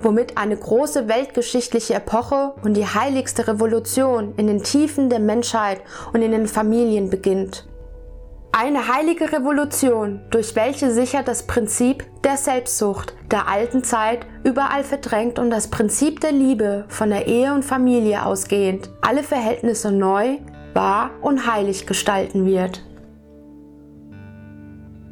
womit 0.00 0.36
eine 0.36 0.56
große 0.56 1.06
weltgeschichtliche 1.06 1.94
Epoche 1.94 2.54
und 2.64 2.74
die 2.74 2.86
heiligste 2.86 3.46
Revolution 3.46 4.34
in 4.36 4.48
den 4.48 4.64
Tiefen 4.64 5.08
der 5.08 5.20
Menschheit 5.20 5.82
und 6.12 6.20
in 6.20 6.32
den 6.32 6.48
Familien 6.48 7.10
beginnt. 7.10 7.69
Eine 8.52 8.88
heilige 8.88 9.32
Revolution, 9.32 10.20
durch 10.30 10.56
welche 10.56 10.90
sicher 10.90 11.22
das 11.22 11.46
Prinzip 11.46 12.04
der 12.24 12.36
Selbstsucht 12.36 13.14
der 13.30 13.46
alten 13.46 13.84
Zeit 13.84 14.26
überall 14.42 14.82
verdrängt 14.82 15.38
und 15.38 15.50
das 15.50 15.70
Prinzip 15.70 16.20
der 16.20 16.32
Liebe 16.32 16.84
von 16.88 17.10
der 17.10 17.28
Ehe 17.28 17.54
und 17.54 17.64
Familie 17.64 18.26
ausgehend 18.26 18.90
alle 19.02 19.22
Verhältnisse 19.22 19.92
neu, 19.92 20.38
wahr 20.74 21.12
und 21.22 21.46
heilig 21.46 21.86
gestalten 21.86 22.44
wird. 22.44 22.84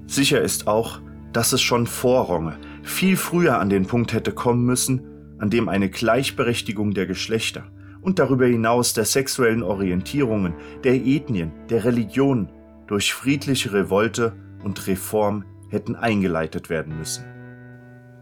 Sicher 0.09 0.43
ist 0.43 0.67
auch, 0.67 0.99
dass 1.33 1.53
es 1.53 1.63
schon 1.63 1.87
vor 1.87 2.25
Ronge 2.25 2.59
viel 2.83 3.17
früher 3.17 3.61
an 3.61 3.71
den 3.71 3.87
Punkt 3.87 4.15
hätte 4.15 4.33
kommen 4.33 4.65
müssen, 4.65 5.37
an 5.39 5.49
dem 5.49 5.69
eine 5.69 5.89
Gleichberechtigung 5.89 6.93
der 6.93 7.07
Geschlechter 7.07 7.63
und 8.01 8.19
darüber 8.19 8.47
hinaus 8.47 8.95
der 8.95 9.05
sexuellen 9.05 9.63
Orientierungen, 9.63 10.55
der 10.83 10.95
Ethnien, 10.95 11.53
der 11.71 11.85
Religionen 11.85 12.49
durch 12.89 13.15
friedliche 13.15 13.73
Revolte 13.73 14.35
und 14.65 14.87
Reform 14.87 15.45
hätten 15.71 15.95
eingeleitet 15.95 16.69
werden 16.69 16.99
müssen. 16.99 17.25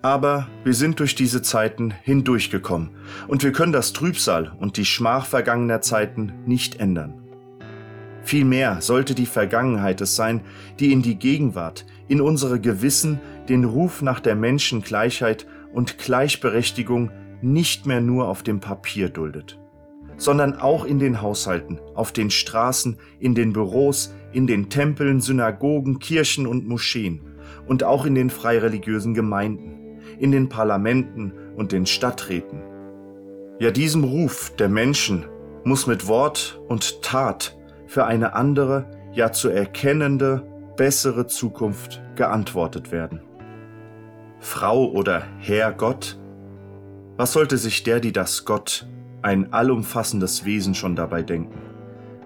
Aber 0.03 0.47
wir 0.63 0.75
sind 0.75 1.01
durch 1.01 1.15
diese 1.15 1.43
Zeiten 1.43 1.93
hindurchgekommen 2.03 2.91
und 3.27 3.43
wir 3.43 3.53
können 3.53 3.73
das 3.73 3.93
Trübsal 3.93 4.55
und 4.59 4.77
die 4.77 4.85
Schmach 4.85 5.27
vergangener 5.27 5.81
Zeiten 5.81 6.33
nicht 6.45 6.79
ändern. 6.79 7.23
Vielmehr 8.23 8.81
sollte 8.81 9.15
die 9.15 9.27
Vergangenheit 9.27 10.01
es 10.01 10.17
sein, 10.17 10.41
die 10.81 10.93
in 10.93 11.01
die 11.01 11.17
Gegenwart, 11.17 11.87
in 12.09 12.21
unsere 12.21 12.61
Gewissen 12.61 13.21
den 13.49 13.65
Ruf 13.65 14.03
nach 14.03 14.21
der 14.21 14.35
Menschengleichheit 14.35 15.47
und 15.73 15.99
Gleichberechtigung 15.99 17.11
nicht 17.41 17.87
mehr 17.87 18.01
nur 18.01 18.29
auf 18.29 18.43
dem 18.43 18.61
Papier 18.61 19.11
duldet, 19.11 19.59
sondern 20.17 20.55
auch 20.55 20.85
in 20.85 20.99
den 20.99 21.21
Haushalten, 21.21 21.79
auf 21.95 22.13
den 22.13 22.31
Straßen, 22.31 22.99
in 23.19 23.35
den 23.35 23.53
Büros, 23.53 24.15
in 24.33 24.47
den 24.47 24.69
Tempeln, 24.69 25.21
Synagogen, 25.21 25.99
Kirchen 25.99 26.47
und 26.47 26.67
Moscheen 26.67 27.21
und 27.67 27.85
auch 27.85 28.07
in 28.07 28.15
den 28.15 28.31
freireligiösen 28.31 29.15
Gemeinden, 29.15 30.01
in 30.19 30.33
den 30.33 30.49
Parlamenten 30.49 31.33
und 31.57 31.73
den 31.73 31.87
Stadträten. 31.87 32.63
Ja, 33.59 33.71
diesem 33.71 34.05
Ruf 34.05 34.55
der 34.57 34.69
Menschen 34.69 35.27
muss 35.65 35.87
mit 35.87 36.07
Wort 36.07 36.61
und 36.69 37.03
Tat 37.03 37.57
für 37.87 38.05
eine 38.05 38.35
andere, 38.35 38.91
ja 39.13 39.33
zu 39.33 39.49
erkennende, 39.49 40.47
bessere 40.77 41.27
Zukunft 41.27 42.03
geantwortet 42.17 42.93
werden. 42.93 43.21
Frau 44.41 44.91
oder 44.91 45.23
Herr 45.39 45.73
Gott? 45.73 46.19
Was 47.17 47.33
sollte 47.33 47.57
sich 47.57 47.83
der, 47.83 48.01
die 48.01 48.13
das 48.13 48.45
Gott, 48.45 48.87
ein 49.27 49.53
allumfassendes 49.53 50.45
Wesen 50.45 50.77
schon 50.77 50.95
dabei 50.95 51.23
denken? 51.23 51.59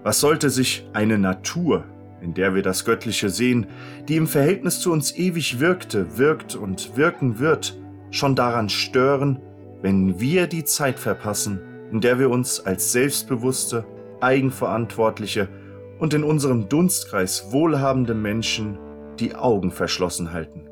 Was 0.03 0.19
sollte 0.19 0.51
sich 0.51 0.87
eine 0.93 1.17
Natur, 1.17 1.83
in 2.21 2.35
der 2.35 2.53
wir 2.53 2.61
das 2.61 2.85
Göttliche 2.85 3.29
sehen, 3.29 3.65
die 4.07 4.17
im 4.17 4.27
Verhältnis 4.27 4.79
zu 4.81 4.91
uns 4.91 5.11
ewig 5.15 5.59
wirkte, 5.59 6.19
wirkt 6.19 6.55
und 6.55 6.95
wirken 6.95 7.39
wird, 7.39 7.75
schon 8.11 8.35
daran 8.35 8.69
stören, 8.69 9.39
wenn 9.81 10.19
wir 10.19 10.45
die 10.45 10.63
Zeit 10.63 10.99
verpassen, 10.99 11.59
in 11.91 12.01
der 12.01 12.19
wir 12.19 12.29
uns 12.29 12.59
als 12.59 12.91
selbstbewusste, 12.91 13.83
eigenverantwortliche 14.19 15.49
und 15.97 16.13
in 16.13 16.23
unserem 16.23 16.69
Dunstkreis 16.69 17.51
wohlhabende 17.51 18.13
Menschen 18.13 18.77
die 19.19 19.33
Augen 19.33 19.71
verschlossen 19.71 20.33
halten. 20.33 20.69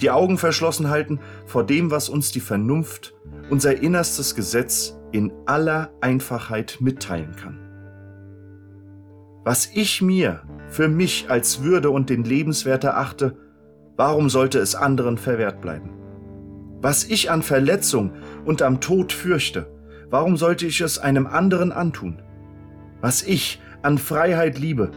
Die 0.00 0.10
Augen 0.10 0.36
verschlossen 0.36 0.90
halten 0.90 1.20
vor 1.46 1.64
dem, 1.64 1.92
was 1.92 2.08
uns 2.08 2.32
die 2.32 2.40
Vernunft, 2.40 3.14
unser 3.50 3.80
innerstes 3.80 4.34
Gesetz 4.34 4.96
in 5.12 5.32
aller 5.46 5.90
Einfachheit 6.00 6.78
mitteilen 6.80 7.36
kann. 7.36 7.58
Was 9.44 9.70
ich 9.74 10.02
mir 10.02 10.42
für 10.68 10.88
mich 10.88 11.26
als 11.28 11.62
Würde 11.62 11.90
und 11.90 12.10
den 12.10 12.24
Lebenswert 12.24 12.84
erachte, 12.84 13.36
warum 13.96 14.30
sollte 14.30 14.58
es 14.58 14.74
anderen 14.74 15.18
verwehrt 15.18 15.60
bleiben? 15.60 15.90
Was 16.80 17.04
ich 17.04 17.30
an 17.30 17.42
Verletzung 17.42 18.12
und 18.44 18.62
am 18.62 18.80
Tod 18.80 19.12
fürchte, 19.12 19.66
warum 20.10 20.36
sollte 20.36 20.66
ich 20.66 20.80
es 20.80 20.98
einem 20.98 21.26
anderen 21.26 21.72
antun? 21.72 22.22
Was 23.00 23.22
ich 23.22 23.60
an 23.82 23.98
Freiheit 23.98 24.58
liebe, 24.58 24.90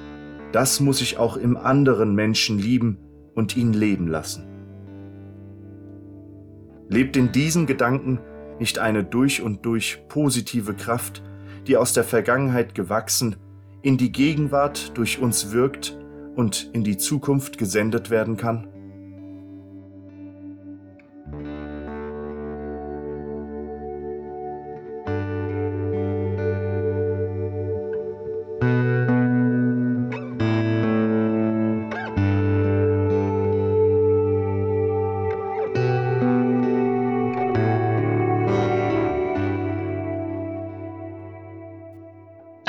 das 0.51 0.79
muss 0.79 1.01
ich 1.01 1.17
auch 1.17 1.37
im 1.37 1.57
anderen 1.57 2.15
Menschen 2.15 2.57
lieben 2.57 2.97
und 3.33 3.57
ihn 3.57 3.73
leben 3.73 4.07
lassen. 4.07 4.47
Lebt 6.87 7.17
in 7.17 7.31
diesen 7.31 7.65
Gedanken 7.65 8.19
nicht 8.59 8.79
eine 8.79 9.03
durch 9.03 9.41
und 9.41 9.65
durch 9.65 10.03
positive 10.07 10.73
Kraft, 10.73 11.21
die 11.67 11.77
aus 11.77 11.93
der 11.93 12.03
Vergangenheit 12.03 12.75
gewachsen, 12.75 13.35
in 13.81 13.97
die 13.97 14.11
Gegenwart 14.11 14.97
durch 14.97 15.19
uns 15.19 15.51
wirkt 15.51 15.97
und 16.35 16.69
in 16.73 16.83
die 16.83 16.97
Zukunft 16.97 17.57
gesendet 17.57 18.09
werden 18.09 18.37
kann? 18.37 18.67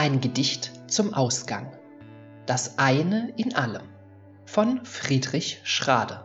Ein 0.07 0.21
Gedicht 0.21 0.71
zum 0.87 1.14
Ausgang. 1.14 1.77
Das 2.47 2.79
eine 2.79 3.33
in 3.37 3.57
allem 3.57 3.83
von 4.45 4.85
Friedrich 4.85 5.61
Schrade. 5.64 6.23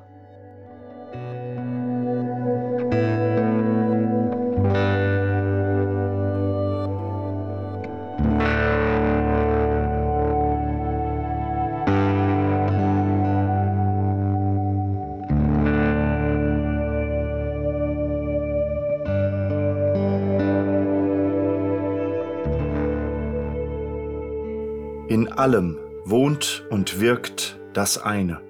Allem 25.41 25.79
wohnt 26.05 26.67
und 26.69 27.01
wirkt 27.01 27.59
das 27.73 27.97
eine. 27.97 28.41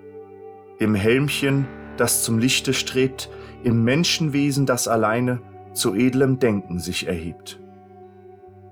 Im 0.78 0.94
Helmchen, 0.94 1.66
das 1.96 2.24
zum 2.24 2.38
Lichte 2.38 2.74
strebt, 2.74 3.30
im 3.64 3.86
Menschenwesen, 3.86 4.66
das 4.66 4.90
alleine 4.90 5.42
zu 5.72 5.96
edlem 5.96 6.40
Denken 6.40 6.80
sich 6.80 7.08
erhebt. 7.08 7.62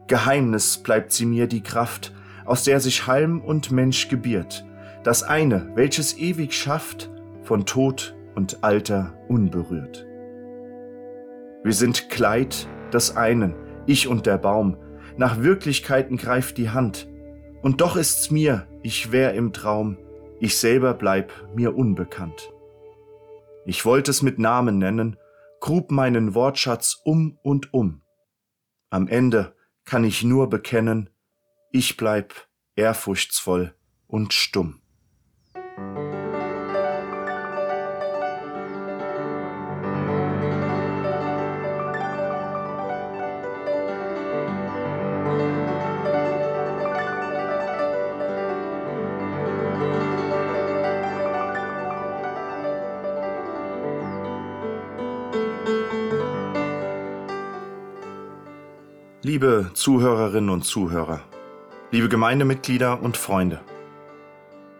Geheimnis 0.07 0.79
bleibt 0.79 1.13
sie 1.13 1.25
mir 1.25 1.47
die 1.47 1.63
Kraft, 1.63 2.13
aus 2.43 2.65
der 2.65 2.81
sich 2.81 3.07
Halm 3.07 3.39
und 3.39 3.71
Mensch 3.71 4.09
gebiert, 4.09 4.65
das 5.03 5.23
eine, 5.23 5.71
welches 5.75 6.17
ewig 6.17 6.53
schafft, 6.53 7.09
von 7.43 7.65
Tod 7.65 8.17
und 8.35 8.65
Alter 8.65 9.13
unberührt. 9.29 10.05
Wir 11.63 11.73
sind 11.73 12.09
Kleid 12.09 12.67
des 12.91 13.15
einen, 13.15 13.53
ich 13.85 14.09
und 14.09 14.25
der 14.25 14.39
Baum, 14.39 14.75
nach 15.15 15.41
Wirklichkeiten 15.41 16.17
greift 16.17 16.57
die 16.57 16.69
Hand, 16.69 17.07
und 17.61 17.81
doch 17.81 17.95
ist's 17.95 18.31
mir, 18.31 18.67
ich 18.83 19.11
wär 19.11 19.33
im 19.33 19.53
Traum, 19.53 19.97
ich 20.39 20.57
selber 20.57 20.93
bleib 20.93 21.31
mir 21.55 21.75
unbekannt. 21.75 22.51
Ich 23.65 23.85
wollte 23.85 24.11
es 24.11 24.21
mit 24.21 24.39
Namen 24.39 24.77
nennen, 24.77 25.17
grub 25.59 25.91
meinen 25.91 26.33
Wortschatz 26.33 27.01
um 27.03 27.37
und 27.43 27.73
um. 27.73 28.01
Am 28.89 29.07
Ende 29.07 29.55
kann 29.85 30.03
ich 30.03 30.23
nur 30.23 30.49
bekennen, 30.49 31.09
ich 31.71 31.97
bleib 31.97 32.33
ehrfurchtsvoll 32.75 33.75
und 34.07 34.33
stumm. 34.33 34.81
Liebe 59.39 59.71
Zuhörerinnen 59.73 60.49
und 60.49 60.65
Zuhörer, 60.65 61.21
liebe 61.91 62.09
Gemeindemitglieder 62.09 63.01
und 63.01 63.15
Freunde, 63.15 63.61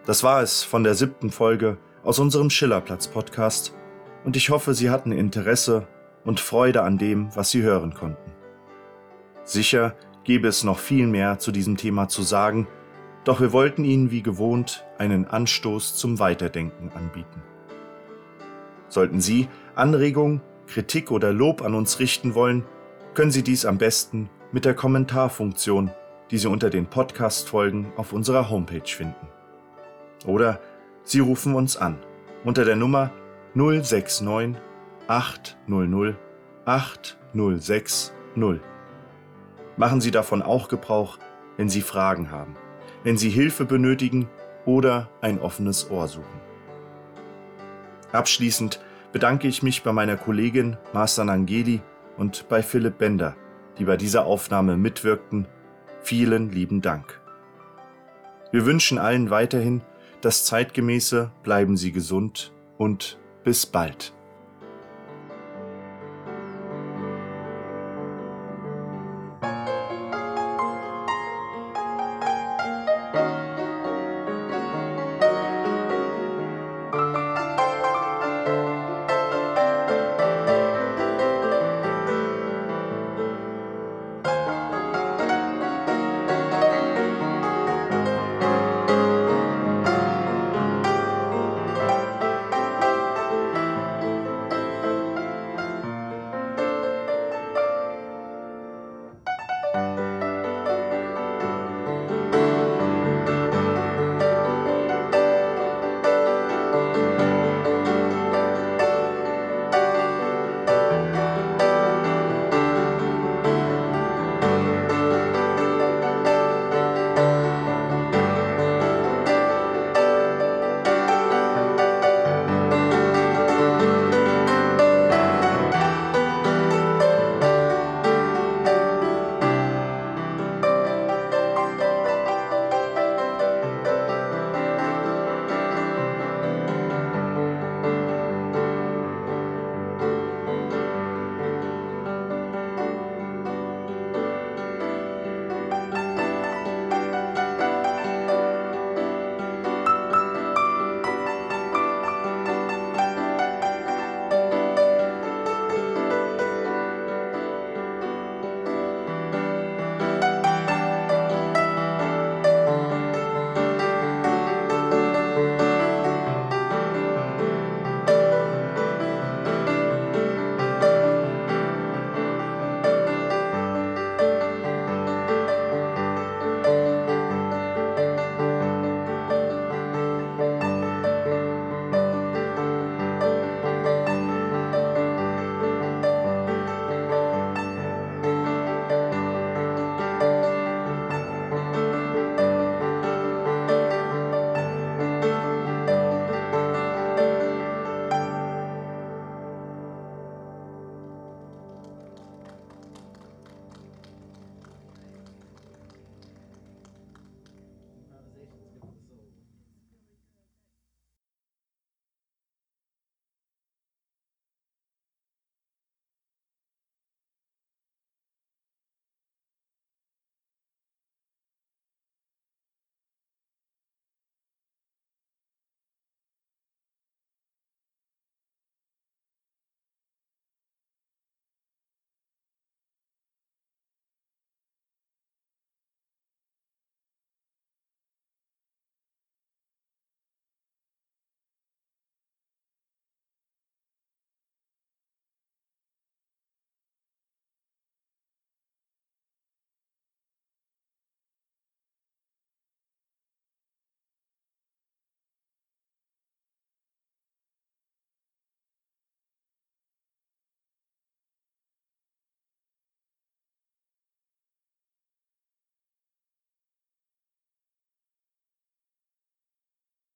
das 0.04 0.22
war 0.22 0.42
es 0.42 0.62
von 0.64 0.84
der 0.84 0.94
siebten 0.94 1.30
Folge 1.30 1.78
aus 2.04 2.18
unserem 2.18 2.50
Schillerplatz-Podcast 2.50 3.74
und 4.22 4.36
ich 4.36 4.50
hoffe, 4.50 4.74
Sie 4.74 4.90
hatten 4.90 5.12
Interesse 5.12 5.88
und 6.26 6.40
Freude 6.40 6.82
an 6.82 6.98
dem, 6.98 7.34
was 7.34 7.50
Sie 7.50 7.62
hören 7.62 7.94
konnten. 7.94 8.32
Sicher 9.44 9.96
gäbe 10.24 10.48
es 10.48 10.62
noch 10.62 10.78
viel 10.78 11.06
mehr 11.06 11.38
zu 11.38 11.52
diesem 11.52 11.78
Thema 11.78 12.08
zu 12.08 12.22
sagen, 12.22 12.68
doch 13.24 13.40
wir 13.40 13.54
wollten 13.54 13.84
Ihnen 13.84 14.10
wie 14.10 14.22
gewohnt 14.22 14.84
einen 14.98 15.24
Anstoß 15.24 15.96
zum 15.96 16.18
Weiterdenken 16.18 16.92
anbieten. 16.92 17.42
Sollten 18.90 19.22
Sie 19.22 19.48
Anregungen, 19.74 20.42
Kritik 20.66 21.10
oder 21.10 21.32
Lob 21.32 21.62
an 21.62 21.72
uns 21.72 21.98
richten 21.98 22.34
wollen, 22.34 22.66
können 23.14 23.30
Sie 23.30 23.42
dies 23.42 23.64
am 23.64 23.78
besten 23.78 24.28
mit 24.52 24.64
der 24.64 24.74
Kommentarfunktion, 24.74 25.90
die 26.30 26.38
Sie 26.38 26.48
unter 26.48 26.70
den 26.70 26.86
Podcast-Folgen 26.86 27.92
auf 27.96 28.12
unserer 28.12 28.50
Homepage 28.50 28.86
finden. 28.86 29.28
Oder 30.26 30.60
Sie 31.04 31.20
rufen 31.20 31.54
uns 31.54 31.76
an 31.76 31.98
unter 32.44 32.64
der 32.64 32.76
Nummer 32.76 33.10
069 33.54 34.56
800 35.08 36.16
8060. 36.64 38.12
Machen 39.76 40.00
Sie 40.00 40.10
davon 40.10 40.42
auch 40.42 40.68
Gebrauch, 40.68 41.18
wenn 41.56 41.68
Sie 41.68 41.80
Fragen 41.80 42.30
haben, 42.30 42.56
wenn 43.02 43.16
Sie 43.16 43.30
Hilfe 43.30 43.64
benötigen 43.64 44.28
oder 44.66 45.08
ein 45.20 45.40
offenes 45.40 45.90
Ohr 45.90 46.06
suchen. 46.06 46.40
Abschließend 48.12 48.80
bedanke 49.12 49.48
ich 49.48 49.62
mich 49.62 49.82
bei 49.82 49.92
meiner 49.92 50.16
Kollegin 50.16 50.76
Master 50.92 51.24
Nangeli 51.24 51.80
und 52.16 52.48
bei 52.48 52.62
Philipp 52.62 52.98
Bender, 52.98 53.34
die 53.80 53.86
bei 53.86 53.96
dieser 53.96 54.26
Aufnahme 54.26 54.76
mitwirkten. 54.76 55.48
Vielen 56.02 56.52
lieben 56.52 56.82
Dank. 56.82 57.20
Wir 58.52 58.66
wünschen 58.66 58.98
allen 58.98 59.30
weiterhin 59.30 59.82
das 60.20 60.44
Zeitgemäße, 60.44 61.32
bleiben 61.42 61.76
Sie 61.76 61.92
gesund 61.92 62.52
und 62.76 63.18
bis 63.42 63.64
bald. 63.64 64.12